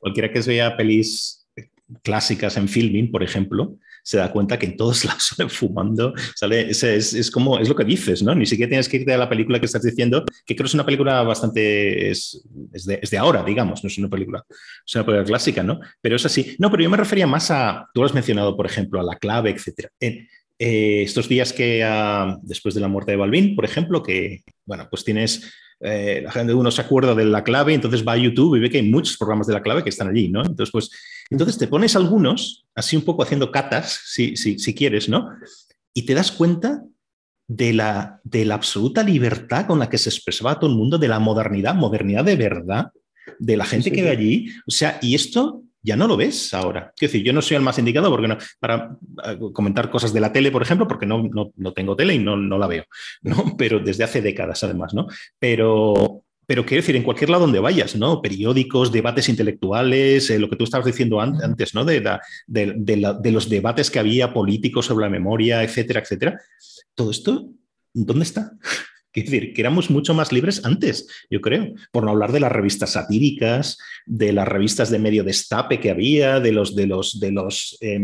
[0.00, 1.46] Cualquiera que vea pelis
[2.02, 3.76] clásicas en filming, por ejemplo,
[4.08, 7.76] se da cuenta que en todos lados sale fumando, sale, es, es, como, es lo
[7.76, 8.34] que dices, ¿no?
[8.34, 10.74] Ni siquiera tienes que irte a la película que estás diciendo, que creo que es
[10.74, 12.42] una película bastante, es,
[12.72, 15.80] es, de, de, ahora, digamos, no es una película, es una película clásica, ¿no?
[16.00, 16.56] Pero es así.
[16.58, 19.18] No, pero yo me refería más a, tú lo has mencionado, por ejemplo, a la
[19.18, 19.90] clave, etcétera.
[20.00, 20.26] En,
[20.58, 24.88] eh, estos días que, uh, después de la muerte de Balvin, por ejemplo, que, bueno,
[24.90, 28.56] pues tienes eh, la gente uno se acuerda de la clave, entonces va a YouTube
[28.56, 30.40] y ve que hay muchos programas de la clave que están allí, ¿no?
[30.40, 30.90] Entonces, pues,
[31.30, 35.30] entonces te pones algunos, así un poco haciendo catas, si, si, si quieres, ¿no?
[35.94, 36.82] Y te das cuenta
[37.48, 41.08] de la, de la absoluta libertad con la que se expresaba todo el mundo, de
[41.08, 42.92] la modernidad, modernidad de verdad,
[43.38, 44.50] de la gente sí, que ve allí.
[44.66, 46.92] O sea, y esto ya no lo ves ahora.
[46.96, 50.20] Quiero decir, yo no soy el más indicado porque no, para eh, comentar cosas de
[50.20, 52.84] la tele, por ejemplo, porque no, no, no tengo tele y no, no, la veo,
[53.22, 53.32] ¿no?
[53.58, 55.06] Pero desde hace décadas, además, ¿no?
[55.38, 58.22] Pero, pero quiero decir, en cualquier lado donde vayas, ¿no?
[58.22, 61.84] Periódicos, debates intelectuales, eh, lo que tú estabas diciendo antes, ¿no?
[61.84, 66.00] De, la, de, de, la, de, los debates que había políticos sobre la memoria, etcétera,
[66.00, 66.40] etcétera.
[66.94, 67.50] Todo esto,
[67.92, 68.52] ¿dónde está?
[69.14, 72.52] Es decir, que éramos mucho más libres antes, yo creo, por no hablar de las
[72.52, 73.76] revistas satíricas,
[74.06, 77.98] de las revistas de medio destape que había, de los, de los, de los eh,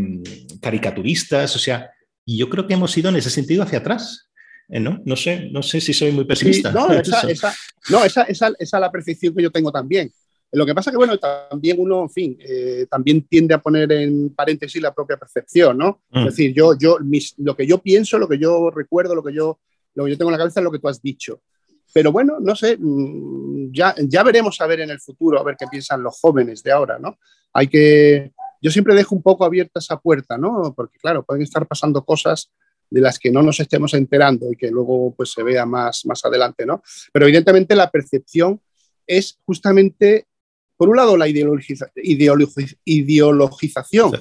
[0.59, 1.89] caricaturistas, o sea,
[2.25, 4.29] yo creo que hemos ido en ese sentido hacia atrás.
[4.69, 4.79] ¿Eh?
[4.79, 5.01] ¿no?
[5.05, 6.71] No, sé, no sé si soy muy pesimista.
[6.71, 7.55] Sí, no, esa, esa,
[7.89, 10.11] no esa, esa, esa, es la percepción que yo tengo también.
[10.51, 14.29] Lo que pasa que, bueno, también uno, en fin, eh, también tiende a poner en
[14.29, 16.01] paréntesis la propia percepción, ¿no?
[16.11, 16.19] Mm.
[16.19, 19.33] Es decir, yo, yo, mis, lo que yo pienso, lo que yo recuerdo, lo que
[19.33, 19.59] yo
[19.95, 21.41] lo que yo tengo en la cabeza es lo que tú has dicho.
[21.93, 25.55] Pero bueno, no sé, mm, ya, ya veremos a ver en el futuro, a ver
[25.57, 27.17] qué piensan los jóvenes de ahora, ¿no?
[27.53, 30.73] Hay que, yo siempre dejo un poco abierta esa puerta, ¿no?
[30.75, 32.51] Porque claro, pueden estar pasando cosas
[32.89, 36.23] de las que no nos estemos enterando y que luego pues se vea más, más
[36.23, 36.81] adelante, ¿no?
[37.11, 38.61] Pero evidentemente la percepción
[39.07, 40.27] es justamente,
[40.77, 44.13] por un lado, la ideologiza, ideologiz, ideologización,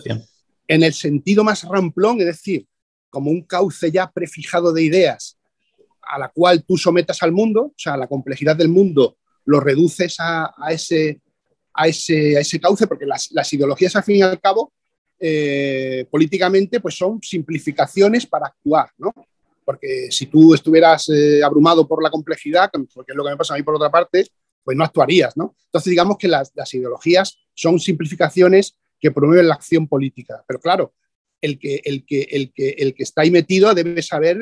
[0.66, 2.66] en el sentido más ramplón, es decir,
[3.10, 5.38] como un cauce ya prefijado de ideas
[6.02, 10.16] a la cual tú sometas al mundo, o sea, la complejidad del mundo lo reduces
[10.18, 11.20] a, a, ese,
[11.72, 14.72] a, ese, a ese cauce, porque las, las, ideologías, al fin y al cabo,
[15.26, 19.10] eh, políticamente, pues son simplificaciones para actuar, ¿no?
[19.64, 23.54] Porque si tú estuvieras eh, abrumado por la complejidad, porque es lo que me pasa
[23.54, 24.26] a mí por otra parte,
[24.62, 25.56] pues no actuarías, ¿no?
[25.64, 30.44] Entonces, digamos que las, ideologías son simplificaciones que promueven la acción política.
[30.46, 30.92] Pero claro,
[31.40, 34.38] el que, el, que, el, que, el que está ahí metido debe saber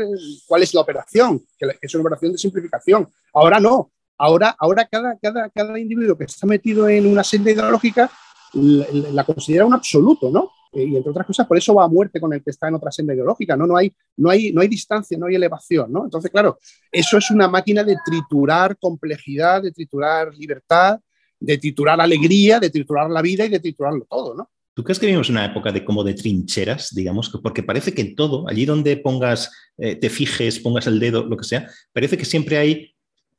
[0.49, 3.09] cuál es la operación, que es una operación de simplificación.
[3.33, 8.11] Ahora no, ahora, ahora cada, cada, cada individuo que está metido en una senda ideológica
[8.55, 10.51] la, la, considera un absoluto, ¿no?
[10.73, 12.91] Y entre otras cosas, por eso va a muerte con el que está en otra
[12.91, 13.67] senda ideológica, ¿no?
[13.67, 16.05] No hay, no hay, no hay distancia, no hay elevación, ¿no?
[16.05, 16.59] Entonces, claro,
[16.91, 20.99] eso es una máquina de triturar complejidad, de triturar libertad,
[21.39, 24.49] de triturar alegría, de triturar la vida y de triturarlo todo, ¿no?
[24.75, 27.29] ¿Tú crees que vivimos una época de como de trincheras, digamos?
[27.43, 31.37] Porque parece que en todo, allí donde pongas, eh, te fijes, pongas el dedo, lo
[31.37, 32.95] que sea, parece que siempre hay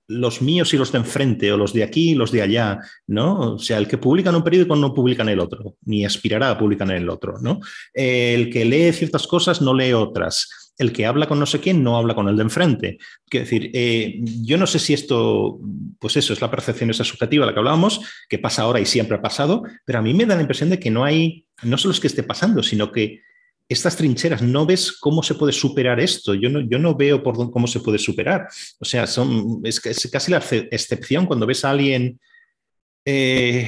[0.07, 3.53] los míos y los de enfrente, o los de aquí y los de allá, ¿no?
[3.53, 6.51] O sea, el que publica en un periódico no publica en el otro, ni aspirará
[6.51, 7.59] a publicar en el otro, ¿no?
[7.93, 11.83] El que lee ciertas cosas no lee otras el que habla con no sé quién
[11.83, 12.97] no habla con el de enfrente.
[13.29, 15.59] Quiero decir, eh, yo no sé si esto,
[15.99, 18.85] pues eso, es la percepción esa subjetiva de la que hablábamos, que pasa ahora y
[18.85, 21.77] siempre ha pasado, pero a mí me da la impresión de que no hay, no
[21.77, 23.21] solo es que esté pasando, sino que
[23.69, 26.33] estas trincheras, no ves cómo se puede superar esto.
[26.33, 28.47] Yo no, yo no veo por cómo se puede superar.
[28.79, 32.19] O sea, son, es, es casi la excepción cuando ves a alguien...
[33.05, 33.67] Eh,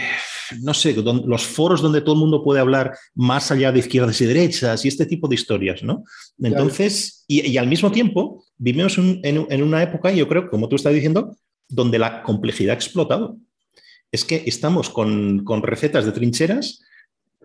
[0.62, 4.26] no sé, los foros donde todo el mundo puede hablar más allá de izquierdas y
[4.26, 6.04] derechas y este tipo de historias, ¿no?
[6.40, 11.36] Entonces, y, al mismo tiempo, vivimos en, una época, yo creo, como tú estás diciendo,
[11.68, 13.38] donde la complejidad ha explotado.
[14.12, 16.82] Es que estamos con, con recetas de trincheras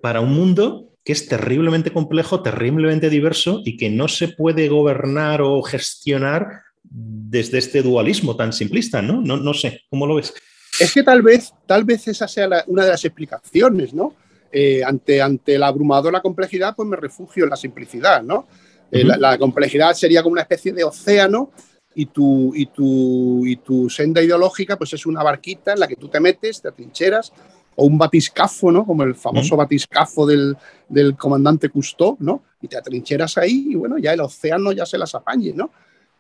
[0.02, 5.40] para un mundo que es terriblemente complejo, terriblemente diverso y que no se puede gobernar
[5.42, 9.20] o gestionar desde este dualismo tan simplista, ¿no?
[9.20, 10.34] No, no sé, ¿cómo lo ves?
[10.78, 14.14] Es que tal vez, tal vez esa sea una de las explicaciones, ¿no?
[14.52, 18.48] Eh, ante, ante la abrumadora complejidad, pues me refugio en la simplicidad, ¿no?
[18.90, 21.52] Eh, la, complejidad sería como una especie de océano
[21.94, 25.94] y tu, y, tu, y tu senda ideológica pues es una barquita en la que
[25.94, 27.32] tú te metes, te atrincheras,
[27.80, 28.84] o un batiscafo, ¿no?
[28.84, 30.54] Como el famoso batiscafo del,
[30.86, 32.42] del comandante Cousteau, ¿no?
[32.60, 35.70] Y te atrincheras ahí y bueno, ya el océano ya se las apañe, ¿no?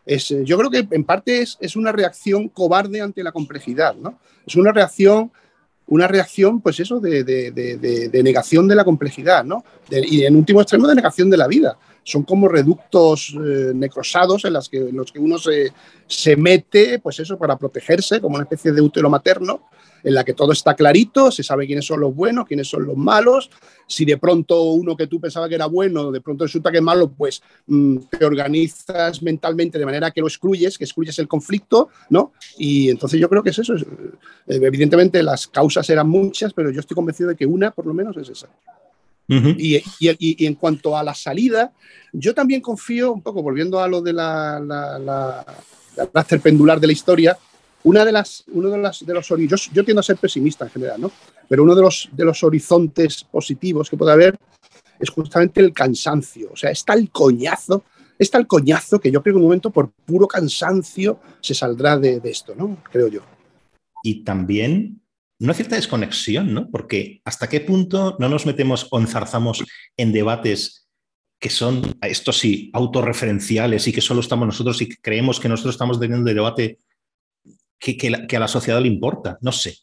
[0.06, 3.94] Es, eh, yo creo que en parte es, es, una reacción cobarde ante la complejidad,
[3.94, 4.18] ¿no?
[4.46, 5.30] Es una reacción,
[5.88, 9.62] una reacción, pues eso, de, de, de, negación de la complejidad, ¿no?
[9.90, 11.76] y en último extremo, de negación de la vida.
[12.02, 15.72] Son como reductos eh, necrosados en, las que, en los que uno se,
[16.06, 19.62] se mete, pues eso, para protegerse, como una especie de útero materno,
[20.02, 22.96] en la que todo está clarito, se sabe quiénes son los buenos, quiénes son los
[22.96, 23.50] malos.
[23.86, 26.82] Si de pronto uno que tú pensaba que era bueno, de pronto resulta que es
[26.82, 31.88] malo, pues mm, te organizas mentalmente de manera que lo excluyes, que excluyes el conflicto,
[32.08, 32.32] ¿no?
[32.58, 33.74] Y entonces yo creo que es eso.
[33.76, 33.84] Eh,
[34.46, 38.16] evidentemente las causas eran muchas, pero yo estoy convencido de que una por lo menos
[38.16, 38.48] es esa.
[39.30, 41.72] Y, y, en cuanto a la salida,
[42.12, 46.92] yo también confío, un poco volviendo a lo de la, la, la, pendular de la
[46.92, 47.38] historia,
[47.84, 50.70] una de las, uno de, las, de los yo, yo tiendo a ser pesimista en
[50.72, 51.12] general, ¿no?
[51.48, 54.36] Pero uno de los, de los horizontes positivos que puede haber
[54.98, 56.50] es justamente el cansancio.
[56.52, 57.84] O sea, está el coñazo,
[58.18, 61.96] está el coñazo que yo creo que en un momento por puro cansancio se saldrá
[61.96, 62.78] de, de esto, ¿no?
[62.90, 63.20] Creo yo.
[64.02, 65.00] Y también
[65.40, 66.70] una cierta desconexión, ¿no?
[66.70, 69.64] Porque hasta qué punto no nos metemos o enzarzamos
[69.96, 70.88] en debates
[71.40, 75.98] que son, esto sí, autorreferenciales y que solo estamos nosotros y creemos que nosotros estamos
[75.98, 76.78] teniendo un debate
[77.78, 79.38] que, a la sociedad le importa.
[79.40, 79.74] No sé,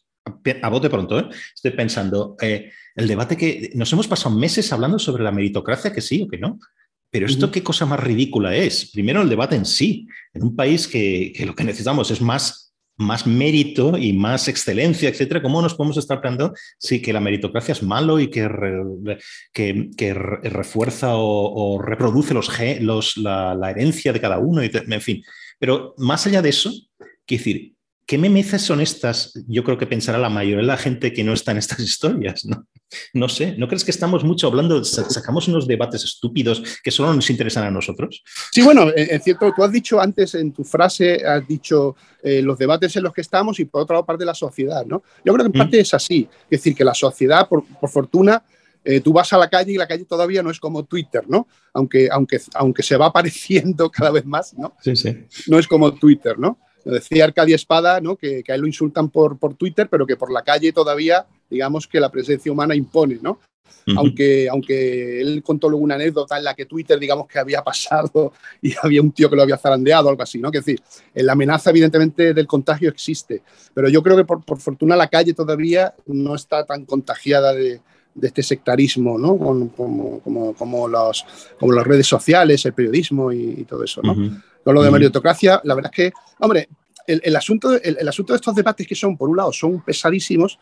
[0.62, 1.28] a bote pronto, ¿eh?
[1.54, 6.00] estoy pensando, eh, el debate que nos hemos pasado meses hablando sobre la meritocracia, que
[6.00, 6.60] sí o que no.
[7.10, 8.90] Pero esto qué cosa más ridícula es.
[8.90, 10.06] Primero el debate en sí.
[10.34, 12.67] En un país que, lo que necesitamos es más,
[12.98, 17.72] más mérito y más excelencia, etcétera, ¿cómo nos podemos estar planteando si que la meritocracia
[17.72, 18.48] es malo y que,
[20.42, 24.62] refuerza o, reproduce los, la, herencia de cada uno?
[24.64, 25.22] Y en fin.
[25.58, 26.72] Pero más allá de eso,
[27.24, 27.74] quiero decir,
[28.04, 29.32] ¿qué memeces son estas?
[29.46, 32.44] Yo creo que pensará la mayoría de la gente que no está en estas historias,
[32.44, 32.66] ¿no?
[33.12, 37.28] No sé, ¿no crees que estamos mucho hablando, sacamos unos debates estúpidos que solo nos
[37.30, 38.22] interesan a nosotros?
[38.50, 42.58] Sí, bueno, es cierto, tú has dicho antes en tu frase, has dicho eh, los
[42.58, 45.02] debates en los que estamos y por otra parte la sociedad, ¿no?
[45.24, 48.42] Yo creo que en parte es así, es decir, que la sociedad, por, fortuna,
[48.84, 51.46] eh, tú vas a la calle y la calle todavía no es como Twitter, ¿no?
[51.74, 54.74] Aunque, aunque, aunque se va apareciendo cada vez más, ¿no?
[54.80, 55.26] Sí, sí.
[55.46, 56.58] No es como Twitter, ¿no?
[56.84, 58.16] decía Arcadia Espada, ¿no?
[58.16, 61.86] que, a él lo insultan por, por Twitter, pero que por la calle todavía, digamos
[61.86, 63.40] que la presencia humana impone, ¿no?
[63.96, 68.32] aunque, aunque él contó luego una anécdota en la que Twitter, digamos que había pasado
[68.62, 70.50] y había un tío que lo había zarandeado, algo así, ¿no?
[70.50, 70.82] Que decir,
[71.14, 73.42] la amenaza evidentemente del contagio existe,
[73.74, 77.80] pero yo creo que por, por fortuna la calle todavía no está tan contagiada de,
[78.14, 79.38] de este sectarismo, ¿no?
[79.38, 79.70] Como,
[80.22, 81.24] como, como, los,
[81.58, 84.14] como las redes sociales, el periodismo y, todo eso, ¿no?
[84.64, 86.68] Con lo de meritocracia, la verdad es que, hombre,
[87.06, 90.58] el, asunto, el, asunto de estos debates que son, por un lado, son pesadísimos,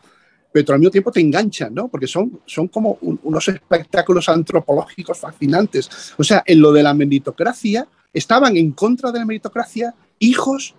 [0.53, 1.88] pero al mismo tiempo te enganchan, ¿no?
[1.88, 6.14] Porque son, son como unos espectáculos antropológicos fascinantes.
[6.16, 10.74] O sea, en lo de la meritocracia, estaban en contra de la meritocracia hijos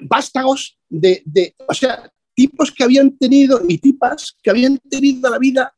[0.00, 5.38] vástagos de, de, o sea, tipos que habían tenido y tipas que habían tenido la
[5.38, 5.74] vida,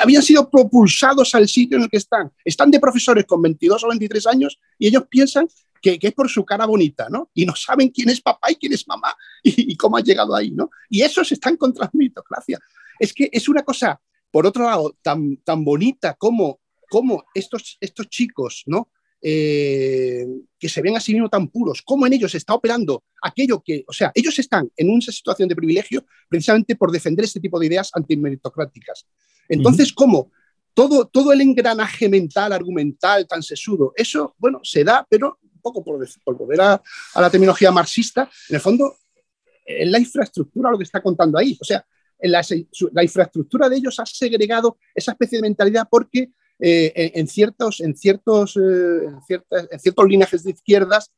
[0.00, 2.30] habían sido propulsados al sitio en el que están.
[2.44, 5.48] Están de profesores con 22 o 23 años y ellos piensan
[5.84, 7.30] que, es por su cara bonita, ¿no?
[7.34, 10.50] Y no saben quién es papá y quién es mamá y, cómo ha llegado ahí,
[10.50, 10.70] ¿no?
[10.88, 12.58] Y esos están contra la meritocracia.
[12.98, 18.08] Es que es una cosa, por otro lado, tan, tan bonita como, como estos, estos
[18.08, 18.90] chicos, ¿no?
[19.20, 20.26] Eh,
[20.58, 23.62] que se ven a sí mismos tan puros, cómo en ellos se está operando aquello
[23.62, 27.58] que, o sea, ellos están en una situación de privilegio precisamente por defender este tipo
[27.58, 29.06] de ideas antimeritocráticas.
[29.48, 30.30] Entonces, ¿cómo?
[30.74, 35.98] Todo, todo el engranaje mental, argumental, tan sesudo, eso, bueno, se da, pero poco por,
[36.38, 36.82] volver a,
[37.16, 38.98] la terminología marxista, en el fondo
[39.64, 41.56] es la infraestructura lo que está contando ahí.
[41.58, 41.84] O sea,
[42.20, 42.44] la,
[42.92, 47.96] la, infraestructura de ellos ha segregado esa especie de mentalidad porque eh, en, ciertos, en,
[47.96, 51.10] ciertos, eh, en, ciertas, ciertos linajes de izquierdas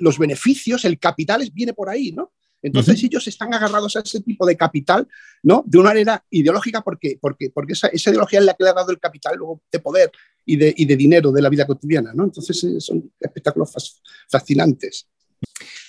[0.00, 2.32] los beneficios, el capital viene por ahí, ¿no?
[2.62, 5.08] Entonces ellos están agarrados a ese tipo de capital,
[5.42, 5.64] ¿no?
[5.66, 8.74] De una manera ideológica porque, porque, porque esa, esa, ideología es la que le ha
[8.74, 10.10] dado el capital luego de poder
[10.44, 12.24] y de, y de dinero de la vida cotidiana, ¿no?
[12.24, 15.08] Entonces eh, son espectáculos fascinantes.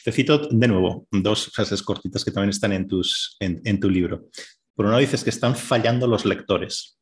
[0.04, 3.90] Te cito de nuevo dos frases cortitas que también están en, tus, en, en tu
[3.90, 4.30] libro.
[4.74, 6.98] Por un lado dices que están fallando los lectores.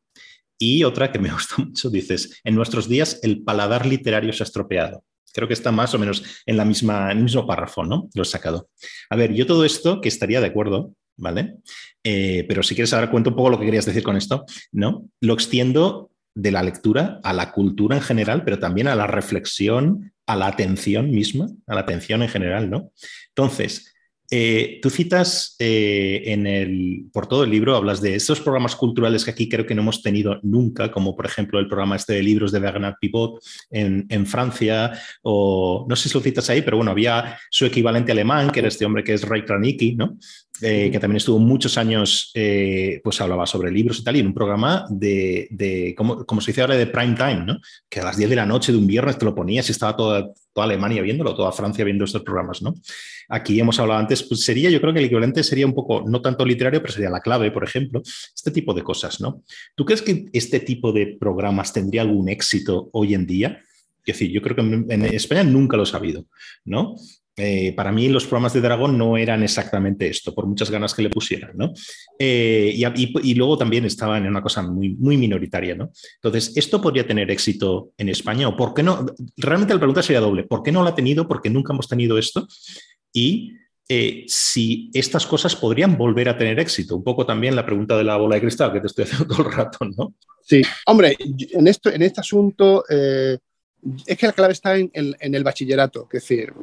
[0.58, 4.46] Y otra que me gusta mucho, dices, en nuestros días el paladar literario se ha
[4.46, 5.04] estropeado.
[5.34, 8.10] Creo que está más o menos en, la misma, en el mismo párrafo, ¿no?
[8.14, 8.70] Lo he sacado.
[9.10, 11.56] A ver, yo todo esto que estaría de acuerdo, ¿vale?
[12.04, 15.10] Eh, pero si quieres ahora cuento un poco lo que querías decir con esto, ¿no?
[15.22, 20.14] Lo extiendo de la lectura a la cultura en general, pero también a la reflexión,
[20.26, 22.92] a la atención misma, a la atención en general, ¿no?
[23.30, 23.94] Entonces,
[24.32, 29.26] eh, tú citas eh, en el, por todo el libro, hablas de estos programas culturales
[29.26, 32.24] que aquí creo que no hemos tenido nunca, como por ejemplo el programa este de
[32.24, 34.92] libros de Bernard Pivot en, Francia,
[35.24, 38.68] o no sé si lo citas ahí, pero bueno, había su equivalente alemán, que era
[38.68, 40.18] este hombre que es Ray Kranicki, ¿no?
[40.62, 44.28] Eh, que también estuvo muchos años, eh, pues hablaba sobre libros y tal, y en
[44.28, 47.60] un programa de, de como, como, se dice ahora, de prime time, ¿no?
[47.88, 49.96] Que a las 10 de la noche de un viernes te lo ponías y estaba
[49.96, 52.76] toda, toda Alemania viéndolo, toda Francia viendo estos programas, ¿no?
[53.30, 56.22] Aquí hemos hablado antes, pues sería, yo creo que el equivalente sería un poco, no
[56.22, 59.44] tanto literario, pero sería la clave, por ejemplo, este tipo de cosas, ¿no?
[59.76, 63.62] ¿Tú crees que este tipo de programas tendría algún éxito hoy en día?
[64.06, 66.26] Es decir, yo creo que en España nunca lo he sabido,
[66.66, 66.96] ¿no?
[67.42, 71.04] Eh, para mí los programas de Dragón no eran exactamente esto, por muchas ganas que
[71.04, 71.72] le pusieran, ¿no?
[72.20, 75.90] Eh, y, luego también estaban en una cosa muy, minoritaria, ¿no?
[76.16, 79.06] Entonces, ¿esto podría tener éxito en España por qué no?
[79.38, 81.30] Realmente la pregunta sería doble, ¿por qué no lo ha tenido?
[81.30, 82.46] Porque nunca hemos tenido esto.
[83.14, 83.54] Y
[83.88, 86.98] eh, si estas cosas podrían volver a tener éxito.
[86.98, 89.48] Un poco también la pregunta de la bola de cristal que te estoy haciendo todo
[89.48, 90.14] el rato, ¿no?
[90.42, 96.08] Sí, hombre, en, esto, en este asunto es que la clave está en, el bachillerato,
[96.12, 96.54] es decir,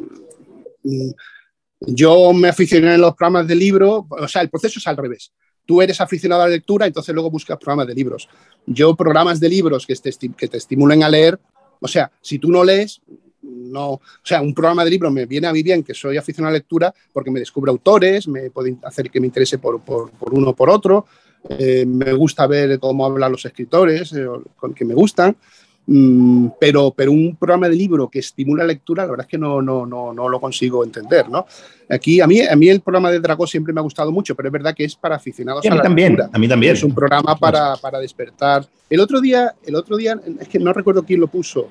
[1.80, 5.32] yo me aficioné en los programas de libro, o sea, el proceso es al revés.
[5.64, 8.28] Tú eres aficionado a la lectura, entonces luego buscas programas de libros.
[8.66, 11.38] Yo programas de libros que te, que te estimulen a leer,
[11.80, 13.00] o sea, si tú no lees,
[13.42, 16.48] no, o sea, un programa de libros me viene a mí bien que soy aficionado
[16.48, 20.10] a la lectura porque me descubre autores, me puede hacer que me interese por, por,
[20.10, 21.06] por uno o por otro,
[21.48, 24.26] eh, me gusta ver cómo hablan los escritores, eh,
[24.74, 25.36] que me gustan,
[25.86, 29.38] mm, pero, pero un programa de libro que estimula la lectura, la verdad es que
[29.38, 31.46] no, no, no, no lo consigo entender, ¿no?
[31.88, 34.48] Aquí, a mí, a mí el programa de Dragó siempre me ha gustado mucho, pero
[34.48, 36.30] es verdad que es para aficionados a, a, mí la también, lectura.
[36.32, 36.72] A mí también.
[36.72, 38.66] Es un programa para, para despertar.
[38.90, 41.70] El otro día, el otro día, es que no recuerdo quién lo puso,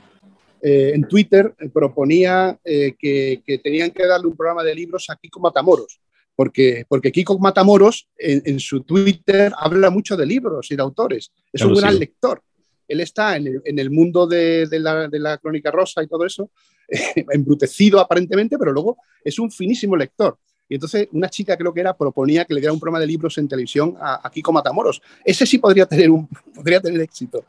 [0.68, 5.08] eh, en Twitter eh, proponía eh, que, que, tenían que darle un programa de libros
[5.10, 6.00] a Kiko Matamoros,
[6.36, 11.32] porque, porque Kiko Matamoros en, en su Twitter habla mucho de libros y de autores,
[11.54, 12.00] es claro, un gran sí.
[12.00, 12.42] lector.
[12.88, 16.08] Él está en el, en el mundo de, de, la, de, la, crónica rosa y
[16.08, 16.50] todo eso,
[17.32, 20.38] embrutecido aparentemente, pero luego es un finísimo lector.
[20.68, 23.38] Y entonces una chica creo que era proponía que le diera un programa de libros
[23.38, 25.02] en televisión a, a Kiko Matamoros.
[25.24, 27.46] Ese sí podría tener, un, podría tener éxito.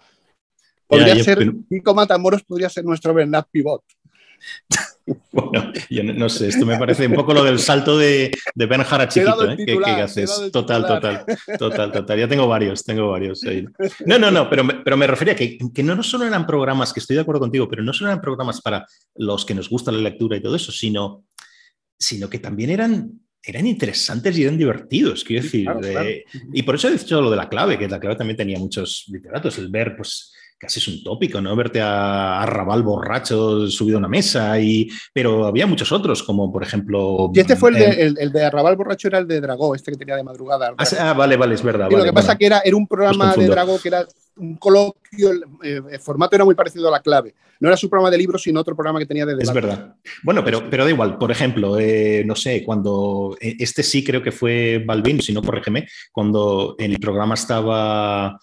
[0.87, 1.55] Podría ya, ser, pero...
[1.69, 3.83] Kiko Matamoros podría ser nuestro Bernard Pivot.
[5.31, 8.67] Bueno, yo no, no, sé, esto me parece un poco lo del salto de, de
[8.67, 9.57] Ben Jara chiquito, ¿eh?
[9.57, 10.51] que, que, haces.
[10.53, 11.25] Total, total,
[11.59, 12.19] total, total.
[12.19, 13.45] Ya tengo varios, tengo varios.
[13.45, 13.65] Ahí.
[14.05, 17.15] No, no, no, pero, pero me refería que, que no solo eran programas, que estoy
[17.15, 18.85] de acuerdo contigo, pero no solo eran programas para
[19.15, 21.25] los que nos gusta la lectura y todo eso, sino,
[21.97, 25.65] sino que también eran eran interesantes y eran divertidos, quiero decir.
[25.65, 26.09] Claro, claro.
[26.09, 28.59] Eh, y por eso he dicho lo de la clave, que la clave también tenía
[28.59, 31.55] muchos literatos, el ver, pues, casi es un tópico, ¿no?
[31.55, 36.53] Verte a, a Raval borracho subido a una mesa, y, pero había muchos otros, como
[36.53, 37.31] por ejemplo...
[37.35, 39.75] Y este fue el, eh, de, el, el de Arrabal borracho, era el de Dragó,
[39.75, 40.75] este que tenía de madrugada.
[40.79, 41.89] Ah, ah vale, vale, es verdad.
[41.91, 42.27] Y vale, lo que bueno.
[42.27, 45.33] pasa que era, era un programa de Dragó que era un coloquio,
[45.63, 47.35] eh, el formato era muy parecido a la clave.
[47.59, 49.49] No era su programa de libros, sino otro programa que tenía de debate.
[49.49, 49.95] Es verdad.
[50.23, 51.17] Bueno, pero, pero da igual.
[51.17, 55.43] Por ejemplo, eh, no sé, cuando eh, este sí creo que fue Balvin, si no
[55.43, 58.39] corrígeme, cuando el programa estaba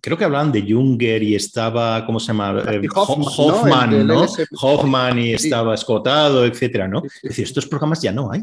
[0.00, 2.62] creo que hablaban de Junger y estaba, ¿cómo se llama?
[2.68, 4.26] Eh, Hoffman, Hoffman, ¿no?
[4.26, 4.28] ¿no?
[4.60, 7.02] Hoffman y estaba escotado, etcétera, ¿no?
[7.04, 8.42] Es decir, estos programas ya no hay.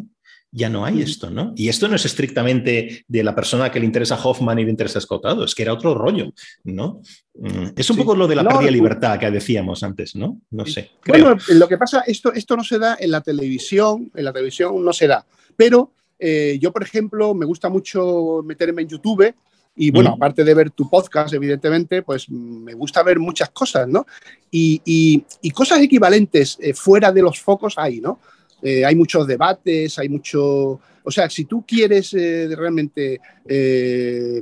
[0.50, 1.54] Ya no hay esto, ¿no?
[1.58, 4.98] Y esto no es estrictamente de la persona que le interesa Hoffman y le interesa
[4.98, 6.32] Escotado, es que era otro rollo,
[6.64, 7.02] ¿no?
[7.36, 8.02] Mm, es un sí.
[8.02, 10.40] poco lo de la no, pérdida de libertad que decíamos antes, ¿no?
[10.52, 10.92] No sé.
[11.02, 11.26] Creo.
[11.26, 14.84] Bueno, lo que pasa, esto, esto no se da en la televisión, en la televisión
[14.84, 15.26] no se da,
[15.58, 19.36] pero eh, yo, por ejemplo, me gusta mucho meterme en YouTube
[19.80, 24.08] y bueno, aparte de ver tu podcast, evidentemente, pues me gusta ver muchas cosas, ¿no?
[24.50, 28.20] Y, y, y cosas equivalentes eh, fuera de los focos hay, ¿no?
[28.64, 30.80] Eh, hay muchos debates, hay mucho...
[31.04, 33.22] O sea, si tú quieres eh, realmente,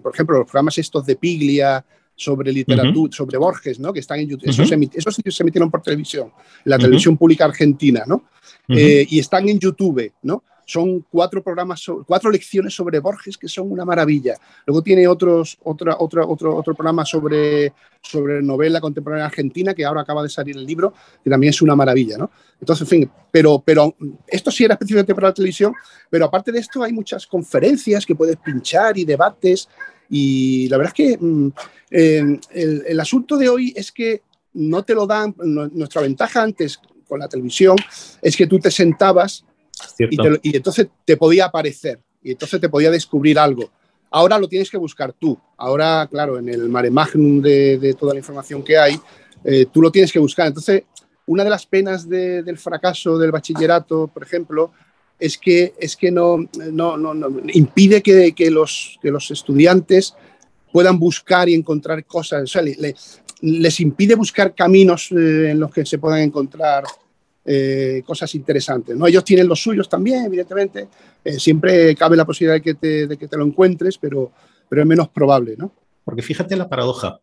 [0.01, 3.13] por ejemplo, los programas estos de Piglia sobre literatura, uh -huh.
[3.13, 3.91] sobre Borges, ¿no?
[3.91, 4.47] Que están en YouTube.
[4.47, 4.63] Uh -huh.
[4.63, 6.31] Esos, se, esos sí se emitieron por televisión,
[6.63, 8.23] la televisión pública argentina, ¿no?
[8.67, 10.43] y están en YouTube, ¿no?
[10.65, 14.35] Son cuatro programas, cuatro lecciones sobre Borges que son una maravilla.
[14.65, 20.01] Luego tiene otros, otra, otra, otro, otro programa sobre, sobre novela contemporánea argentina, que ahora
[20.01, 20.93] acaba de salir el libro,
[21.23, 22.31] que también es una maravilla, ¿no?
[22.59, 23.95] Entonces, en fin, pero, pero
[24.27, 25.73] esto sí era específicamente para la televisión,
[26.09, 29.69] pero aparte de esto hay muchas conferencias que puedes pinchar y debates,
[30.09, 31.49] y la verdad es que mm,
[31.89, 32.39] el,
[32.87, 34.21] el asunto de hoy es que
[34.53, 37.75] no te lo dan, nuestra ventaja antes con la televisión
[38.21, 39.45] es que tú te sentabas
[39.99, 43.69] y, entonces te podía aparecer y entonces te podía descubrir algo.
[44.11, 45.37] Ahora lo tienes que buscar tú.
[45.57, 48.99] Ahora, claro, en el mare magnum de, toda la información que hay,
[49.43, 50.47] eh, tú lo tienes que buscar.
[50.47, 50.83] Entonces,
[51.27, 54.71] una de las penas del fracaso del bachillerato, por ejemplo,
[55.19, 56.37] es que, es que no,
[56.71, 57.13] no, no,
[57.53, 60.13] impide que, que, los, que los estudiantes
[60.71, 62.43] puedan buscar y encontrar cosas.
[62.43, 62.61] O sea,
[63.41, 66.83] les impide buscar caminos eh, en los que se puedan encontrar
[67.45, 68.95] eh, cosas interesantes.
[68.97, 69.07] ¿no?
[69.07, 70.87] Ellos tienen los suyos también, evidentemente.
[71.23, 74.31] Eh, siempre cabe la posibilidad de que, te, de que te lo encuentres, pero,
[74.67, 75.55] pero es menos probable.
[75.57, 75.71] ¿no?
[76.03, 77.19] Porque fíjate la paradoja.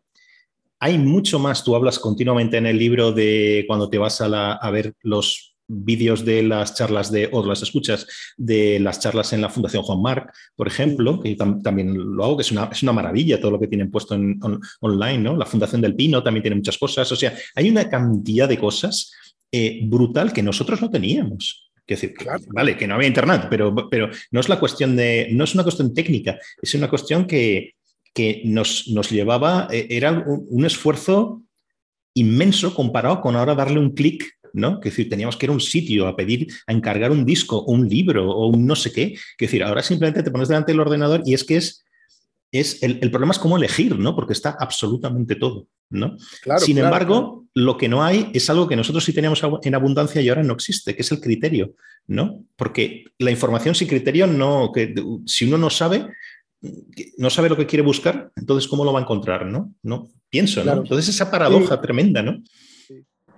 [0.79, 4.71] Hay mucho más, tú hablas continuamente en el libro de cuando te vas a, a
[4.71, 8.07] ver los vídeos de las charlas de, o las escuchas
[8.37, 12.43] de las charlas en la Fundación Juan Marc, por ejemplo, que también lo hago, que
[12.43, 14.39] es una, es una maravilla todo lo que tienen puesto en,
[14.81, 15.37] online, ¿no?
[15.37, 19.13] La Fundación del Pino también tiene muchas cosas, o sea, hay una cantidad de cosas
[19.53, 21.71] eh, brutal que nosotros no teníamos.
[21.87, 22.15] Es decir,
[22.49, 25.63] vale, que no había internet, pero, pero no es la cuestión de, no es una
[25.63, 27.75] cuestión técnica, es una cuestión que,
[28.15, 31.43] que nos, nos, llevaba, eh, era un, esfuerzo
[32.15, 34.81] inmenso comparado con ahora darle un clic, ¿no?
[34.81, 37.73] Que decir, teníamos que ir a un sitio a pedir, a encargar un disco o
[37.73, 39.15] un libro o un no sé qué.
[39.37, 41.85] Que decir, ahora simplemente te pones delante del ordenador y es que es
[42.53, 44.15] es el, problema es cómo elegir, ¿no?
[44.15, 46.17] Porque está absolutamente todo, ¿no?
[46.59, 50.29] Sin embargo, lo que no hay es algo que nosotros sí teníamos en abundancia y
[50.29, 51.75] ahora no existe, que es el criterio,
[52.07, 52.45] ¿no?
[52.57, 54.95] Porque la información sin criterio no, que
[55.25, 56.09] si uno no sabe,
[57.17, 59.73] no sabe lo que quiere buscar, entonces ¿cómo lo va a encontrar, no?
[59.83, 60.75] No pienso, ¿no?
[60.75, 62.43] Entonces esa paradoja tremenda, ¿no?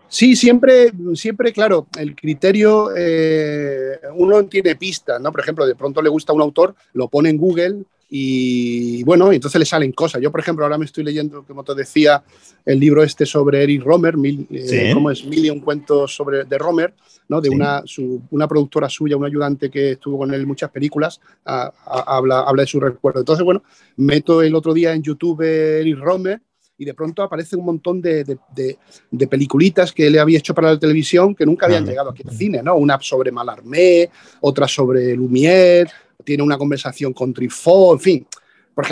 [0.09, 5.31] Sí, siempre, siempre, claro, el criterio, eh, uno tiene pistas, ¿no?
[5.31, 9.59] Por ejemplo, de pronto le gusta un autor, lo pone en Google y bueno, entonces
[9.59, 10.21] le salen cosas.
[10.21, 12.23] Yo, por ejemplo, ahora me estoy leyendo, como te decía,
[12.65, 15.25] el libro este sobre Eric Romer, mil, eh, ¿cómo es?
[15.25, 16.95] Mil y un cuentos sobre, de Romer,
[17.29, 17.41] ¿no?
[17.41, 17.83] de una,
[18.31, 22.67] una productora suya, un ayudante que estuvo con él en muchas películas, habla, habla de
[22.67, 23.21] su recuerdo.
[23.21, 23.63] Entonces, bueno,
[23.97, 26.41] meto el otro día en YouTube Eric Romer
[26.77, 28.79] y de pronto aparece un montón de, de,
[29.11, 32.35] de, peliculitas que le había hecho para la televisión que nunca habían llegado aquí al
[32.35, 32.75] cine, ¿no?
[32.75, 35.89] Una sobre Malarmé, otra sobre Lumière,
[36.25, 38.27] tiene una conversación con Trifó, en fin.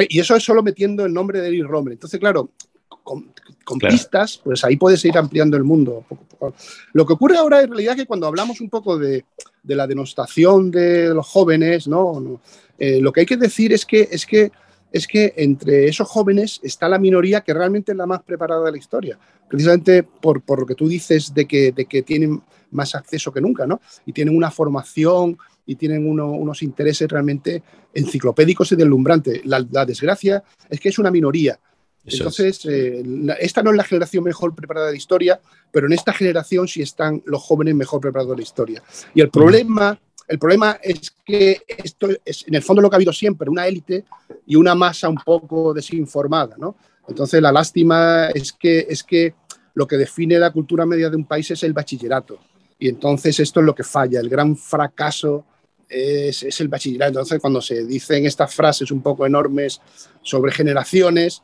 [0.09, 1.95] y eso es solo metiendo el nombre de Eric Romer.
[1.95, 2.51] Entonces, claro,
[3.03, 3.33] con,
[3.79, 6.05] pistas, pues ahí puedes ir ampliando el mundo.
[6.93, 9.25] Lo que ocurre ahora en realidad es que cuando hablamos un poco de,
[9.63, 12.41] de la denostación de los jóvenes, ¿no?
[12.79, 14.53] Eh, lo que hay que decir es que, es que
[14.93, 18.73] es que entre esos jóvenes está la minoría que realmente es la más preparada de
[18.73, 19.19] la historia,
[19.49, 23.41] precisamente por, por lo que tú dices de que, de que tienen más acceso que
[23.41, 23.81] nunca, ¿no?
[24.05, 27.63] Y tienen una formación y tienen unos intereses realmente
[27.95, 29.45] enciclopédicos y deslumbrantes.
[29.45, 31.59] La, la, desgracia es que es una minoría.
[32.05, 33.03] Entonces, eh,
[33.39, 35.41] esta no es la generación mejor preparada de la historia,
[35.71, 38.83] pero en esta generación sí están los jóvenes mejor preparados de la historia.
[39.15, 42.99] Y el problema, el problema es que esto es en el fondo lo que ha
[42.99, 44.05] habido siempre, una élite
[44.47, 46.77] y una masa un poco desinformada, ¿no?
[47.07, 49.35] Entonces, la lástima es que, es que
[49.75, 52.39] lo que define la cultura media de un país es el bachillerato.
[52.79, 55.45] Y entonces esto es lo que falla, el gran fracaso
[55.93, 57.11] es, el bachillerato.
[57.11, 59.81] Entonces, cuando se dicen estas frases un poco enormes
[60.23, 61.43] sobre generaciones,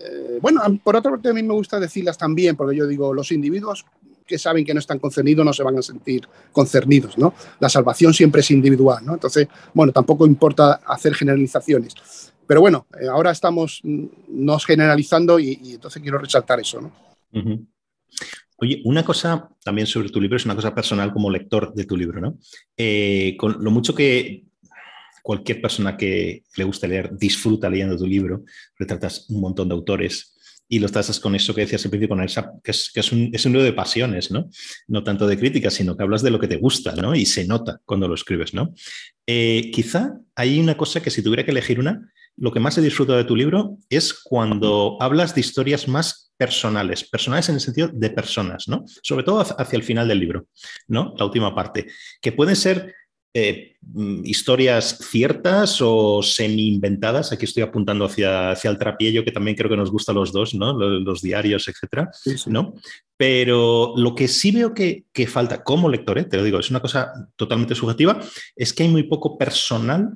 [0.00, 3.32] eh, bueno, por otra parte a mí me gusta decirlas también, porque yo digo, los
[3.32, 3.86] individuos
[4.26, 7.32] que saben que no están concernidos no se van a sentir concernidos, ¿no?
[7.60, 9.14] La salvación siempre es individual, ¿no?
[9.14, 11.94] Entonces, bueno, tampoco importa hacer generalizaciones.
[12.46, 16.92] Pero bueno, eh, ahora estamos mm, nos generalizando y, entonces quiero resaltar eso, ¿no?
[18.58, 21.96] Oye, una cosa también sobre tu libro, es una cosa personal como lector de tu
[21.96, 22.38] libro, ¿no?
[22.76, 24.44] Eh, con lo mucho que
[25.22, 28.44] cualquier persona que le guste leer disfruta leyendo tu libro,
[28.78, 30.36] retratas un montón de autores
[30.68, 33.12] y lo tratas con eso que decías al principio, con esa, que, es, que es,
[33.12, 34.48] un, es, un, libro de pasiones, ¿no?
[34.88, 37.14] No tanto de críticas, sino que hablas de lo que te gusta, ¿no?
[37.14, 38.74] Y se nota cuando lo escribes, ¿no?
[39.26, 42.82] Eh, quizá hay una cosa que si tuviera que elegir una, lo que más he
[42.82, 47.88] disfrutado de tu libro es cuando hablas de historias más personales, personales en el sentido
[47.92, 48.84] de personas, ¿no?
[49.02, 50.46] Sobre todo hacia el final del libro,
[50.86, 51.14] ¿no?
[51.16, 51.86] La última parte,
[52.20, 52.94] que pueden ser
[53.38, 57.32] eh, mm, historias ciertas o semi-inventadas.
[57.32, 60.32] Aquí estoy apuntando hacia, hacia el trapiello, que también creo que nos gusta a los
[60.32, 60.72] dos, ¿no?
[60.72, 62.10] Los, diarios, etcétera,
[62.46, 62.74] ¿no?
[63.16, 66.24] Pero lo que sí veo que, que falta como lector, ¿eh?
[66.24, 68.20] te lo digo, es una cosa totalmente subjetiva,
[68.54, 70.14] es que hay muy poco personal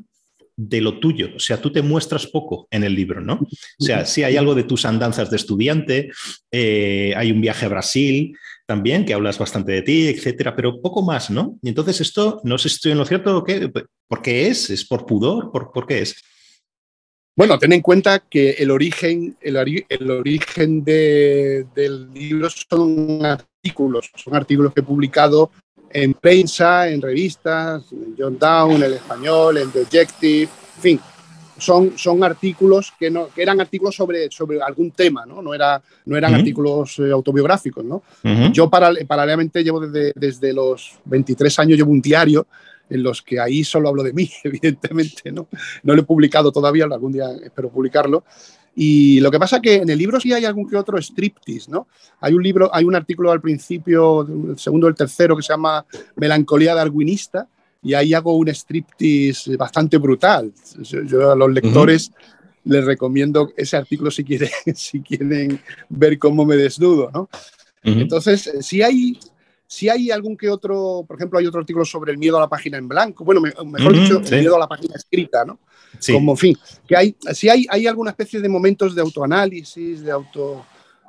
[0.62, 1.30] de lo tuyo.
[1.34, 3.34] O sea, tú te muestras poco en el libro, ¿no?
[3.34, 6.10] O sea, sí hay algo de tus andanzas de estudiante,
[6.50, 8.36] eh, hay un viaje a Brasil,
[8.66, 11.58] también, que hablas bastante de ti, etcétera, pero poco más, ¿no?
[11.62, 13.72] Y entonces esto, no sé si estoy en lo cierto, ¿qué?
[14.06, 14.68] ¿por qué es?
[14.68, 15.50] ¿Es por pudor?
[15.50, 16.14] ¿Por, por qué es?
[17.34, 19.56] Bueno, ten en cuenta que el origen, el,
[20.10, 25.50] origen del libro son artículos, son artículos que he publicado
[25.92, 31.00] en prensa, en revistas, en John Down, El Español, en The Objective, en fin,
[31.58, 35.42] son, son artículos que, no, que eran artículos sobre, sobre algún tema, ¿no?
[35.42, 38.02] No, era, no eran artículos eh, autobiográficos, ¿no?
[38.52, 42.46] Yo paralelamente llevo desde, desde los 23 años, llevo un diario
[42.88, 45.48] en los que ahí solo hablo de mí, evidentemente, ¿no?
[45.82, 48.24] No lo he publicado todavía, algún día espero publicarlo.
[48.82, 51.70] Y lo que pasa es que en el libro sí hay algún que otro striptease,
[51.70, 51.86] ¿no?
[52.18, 55.52] Hay un libro, hay un artículo al principio, el segundo o el tercero, que se
[55.52, 55.84] llama
[56.16, 57.46] Melancolía darwinista,
[57.82, 60.50] y ahí hago un striptease bastante brutal.
[60.80, 62.10] Yo a los lectores
[62.64, 65.60] les recomiendo ese artículo si quieren, si quieren
[65.90, 67.28] ver cómo me desnudo, ¿no?
[67.82, 69.20] Entonces, si hay,
[69.70, 72.48] si hay algún que otro, por ejemplo, hay otro artículo sobre el miedo a la
[72.48, 75.60] página en blanco, bueno, mejor dicho, el miedo a la página escrita, ¿no?
[76.12, 76.58] Como, en fin,
[76.88, 80.66] que hay, si hay, hay alguna especie de momentos de autoanálisis, de auto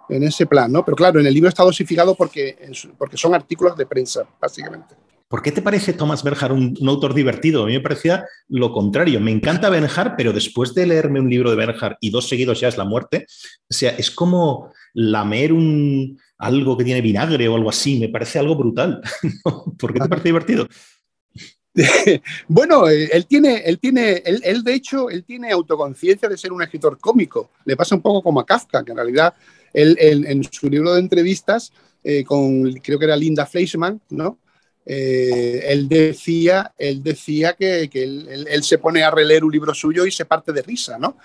[0.10, 0.86] en ese plan, ¿no?
[0.86, 2.56] Pero claro, en el libro está dosificado porque,
[3.00, 4.94] porque son artículos de prensa, básicamente.
[5.32, 7.64] ¿Por qué te parece Thomas Bernhard un, autor divertido?
[7.64, 9.22] A mí me parecía lo contrario.
[9.22, 12.68] Me encanta Bernhard, pero después de leerme un libro de Bernhard y dos seguidos ya
[12.68, 13.26] es la muerte,
[13.70, 17.98] o sea, es como lamer un, algo que tiene vinagre o algo así.
[17.98, 19.02] Me parece algo brutal.
[19.80, 20.68] ¿Por qué te parece divertido?
[22.50, 26.62] bueno, eh, él tiene, él tiene, él, de hecho, él tiene autoconciencia de ser un
[26.62, 27.52] escritor cómico.
[27.64, 29.34] Le pasa un poco como a Kafka, que en realidad
[29.74, 31.72] él, en su libro de entrevistas
[32.04, 34.38] eh, con, creo que era Linda Fleischman, ¿no?
[34.86, 40.12] Eh, él decía, él decía que, él, se pone a releer un libro suyo y
[40.12, 41.18] se parte de risa, ¿no?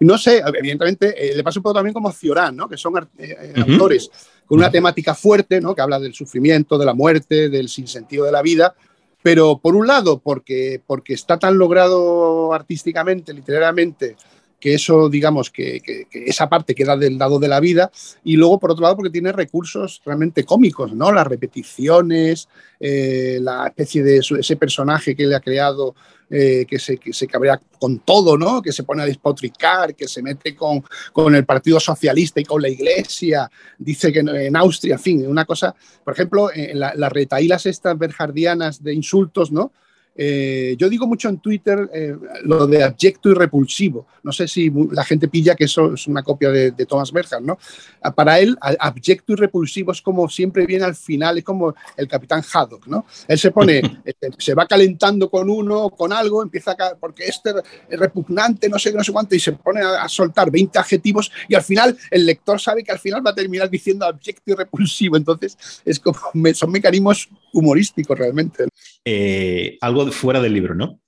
[0.00, 2.68] No sé, evidentemente, eh, le pasa un poco también como Ciorán, ¿no?
[2.68, 4.10] Que son eh, autores
[4.46, 5.74] con una temática fuerte, ¿no?
[5.74, 8.74] Que habla del sufrimiento, de la muerte, del sinsentido de la vida,
[9.22, 14.16] pero por un lado, porque, porque está tan logrado artísticamente, literariamente,
[14.60, 17.90] que eso, digamos, que, esa parte queda del lado de la vida,
[18.22, 21.10] y luego, por otro lado, porque tiene recursos realmente cómicos, ¿no?
[21.10, 22.48] Las repeticiones,
[22.78, 25.94] eh, la especie de ese personaje que le ha creado,
[26.28, 28.62] eh, que, se, que se cabrea con todo, ¿no?
[28.62, 32.62] Que se pone a despotricar, que se mete con, con el Partido Socialista y con
[32.62, 37.66] la Iglesia, dice que en Austria, en fin, una cosa, por ejemplo, en las retaílas
[37.66, 39.72] estas berjardianas de insultos, ¿no?
[40.16, 44.06] Eh, yo digo mucho en Twitter eh, lo de abyecto y repulsivo.
[44.22, 47.58] No sé si la gente pilla que eso es una copia de, Thomas Berger, ¿no?
[48.02, 52.08] Ah, para él, abyecto y repulsivo es como siempre viene al final, es como el
[52.08, 53.06] capitán Haddock, ¿no?
[53.28, 57.50] Él se pone, este, se va calentando con uno, con algo, empieza a, porque este
[57.88, 61.30] es repugnante, no sé qué, no sé cuánto, y se pone a, soltar 20 adjetivos
[61.48, 64.54] y al final el lector sabe que al final va a terminar diciendo abyecto y
[64.54, 65.16] repulsivo.
[65.16, 66.18] Entonces, es como,
[66.52, 68.66] son mecanismos humorísticos realmente.
[69.04, 71.00] Eh, algo fuera del libro, ¿no?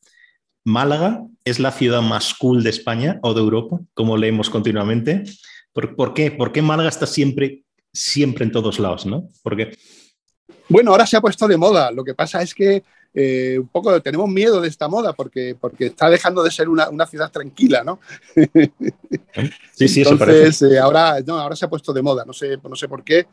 [0.65, 5.25] Málaga es la ciudad más cool de España o de Europa, como leemos continuamente.
[5.73, 6.31] ¿Por, qué?
[6.31, 9.29] ¿Por qué Málaga está siempre, siempre en todos lados, no?
[9.43, 9.77] Porque
[10.69, 11.91] bueno, ahora se ha puesto de moda.
[11.91, 12.83] Lo que pasa es que
[13.15, 17.07] eh, un poco tenemos miedo de esta moda porque, porque está dejando de ser una,
[17.07, 18.01] ciudad tranquila, ¿no?
[19.75, 20.75] Sí, sí, eso parece.
[20.75, 23.27] Eh, ahora, no, ahora se ha puesto de moda, no sé, no sé por qué.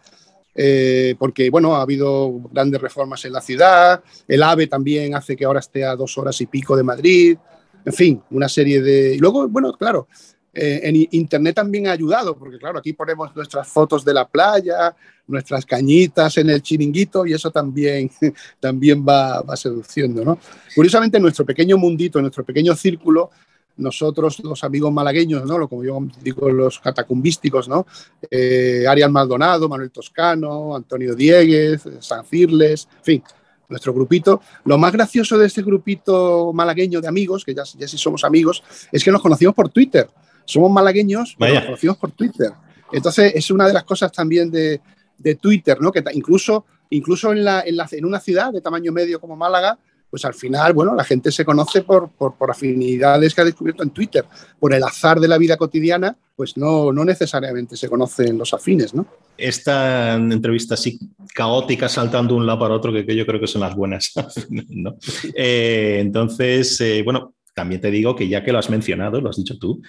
[0.56, 5.46] Eh, porque bueno, ha habido grandes reformas en la ciudad, el AVE también hace que
[5.46, 7.38] ahora esté a dos horas y pico de Madrid,
[7.86, 9.16] en fin, una serie de...
[9.16, 10.08] Y luego, bueno, claro,
[10.54, 14.96] eh, en Internet también ha ayudado, porque claro, aquí ponemos nuestras fotos de la playa,
[15.28, 18.10] nuestras cañitas en el chiringuito y eso también,
[18.60, 20.40] también va, va seduciendo, ¿no?
[20.76, 23.30] Curiosamente, nuestro pequeño mundito, nuestro pequeño círculo,
[23.78, 25.68] nosotros, los amigos malagueños, ¿no?
[25.68, 27.86] como yo digo, los catacumbísticos, ¿no?
[28.30, 33.24] Eh, Ariel Maldonado, Manuel Toscano, Antonio Dieguez, San Cirles, en fin,
[33.70, 34.42] nuestro grupito.
[34.66, 38.64] Lo más gracioso de este grupito malagueño de amigos, que ya, ya sí somos amigos,
[38.92, 40.10] es que nos conocimos por Twitter.
[40.46, 42.52] Somos malagueños, pero nos conocimos por Twitter.
[42.92, 44.82] Entonces, es una de las cosas también de,
[45.18, 45.92] de Twitter, ¿no?
[45.92, 49.78] Que incluso, incluso en, la, en, la, en una ciudad de tamaño medio como Málaga,
[50.10, 53.92] pues al final, bueno, la gente se conoce por, por, afinidades que ha descubierto en
[53.92, 54.26] Twitter.
[54.60, 58.94] Por el azar de la vida cotidiana, pues no, no necesariamente se conocen los afines,
[58.94, 59.06] ¿no?
[59.38, 61.00] Esta entrevista así
[61.34, 64.12] caótica, saltando un lado para otro, que, yo creo que son las buenas,
[64.50, 64.98] ¿no?
[65.36, 69.38] Eh, entonces, eh, bueno, también te digo que ya que lo has mencionado, lo has
[69.38, 69.82] dicho tú,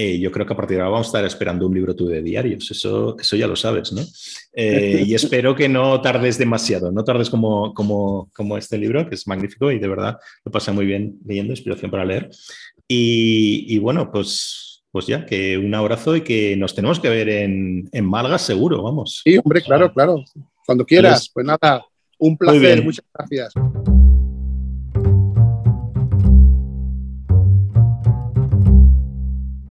[0.00, 2.06] eh, yo creo que a partir de ahora vamos a estar esperando un libro tú
[2.06, 4.00] de diarios, eso, eso ya lo sabes, ¿no?
[4.52, 9.16] Eh, y espero que no tardes demasiado, no tardes como, como, como, este libro, que
[9.16, 12.30] es magnífico y de verdad lo pasé muy bien leyendo, inspiración para leer.
[12.86, 17.88] Y, bueno, pues, pues ya, que un abrazo y que nos tenemos que ver en,
[17.90, 19.22] en Malga seguro, vamos.
[19.24, 20.22] Sí, hombre, claro, claro.
[20.64, 21.84] Cuando quieras, pues nada,
[22.18, 23.52] un placer, muchas gracias.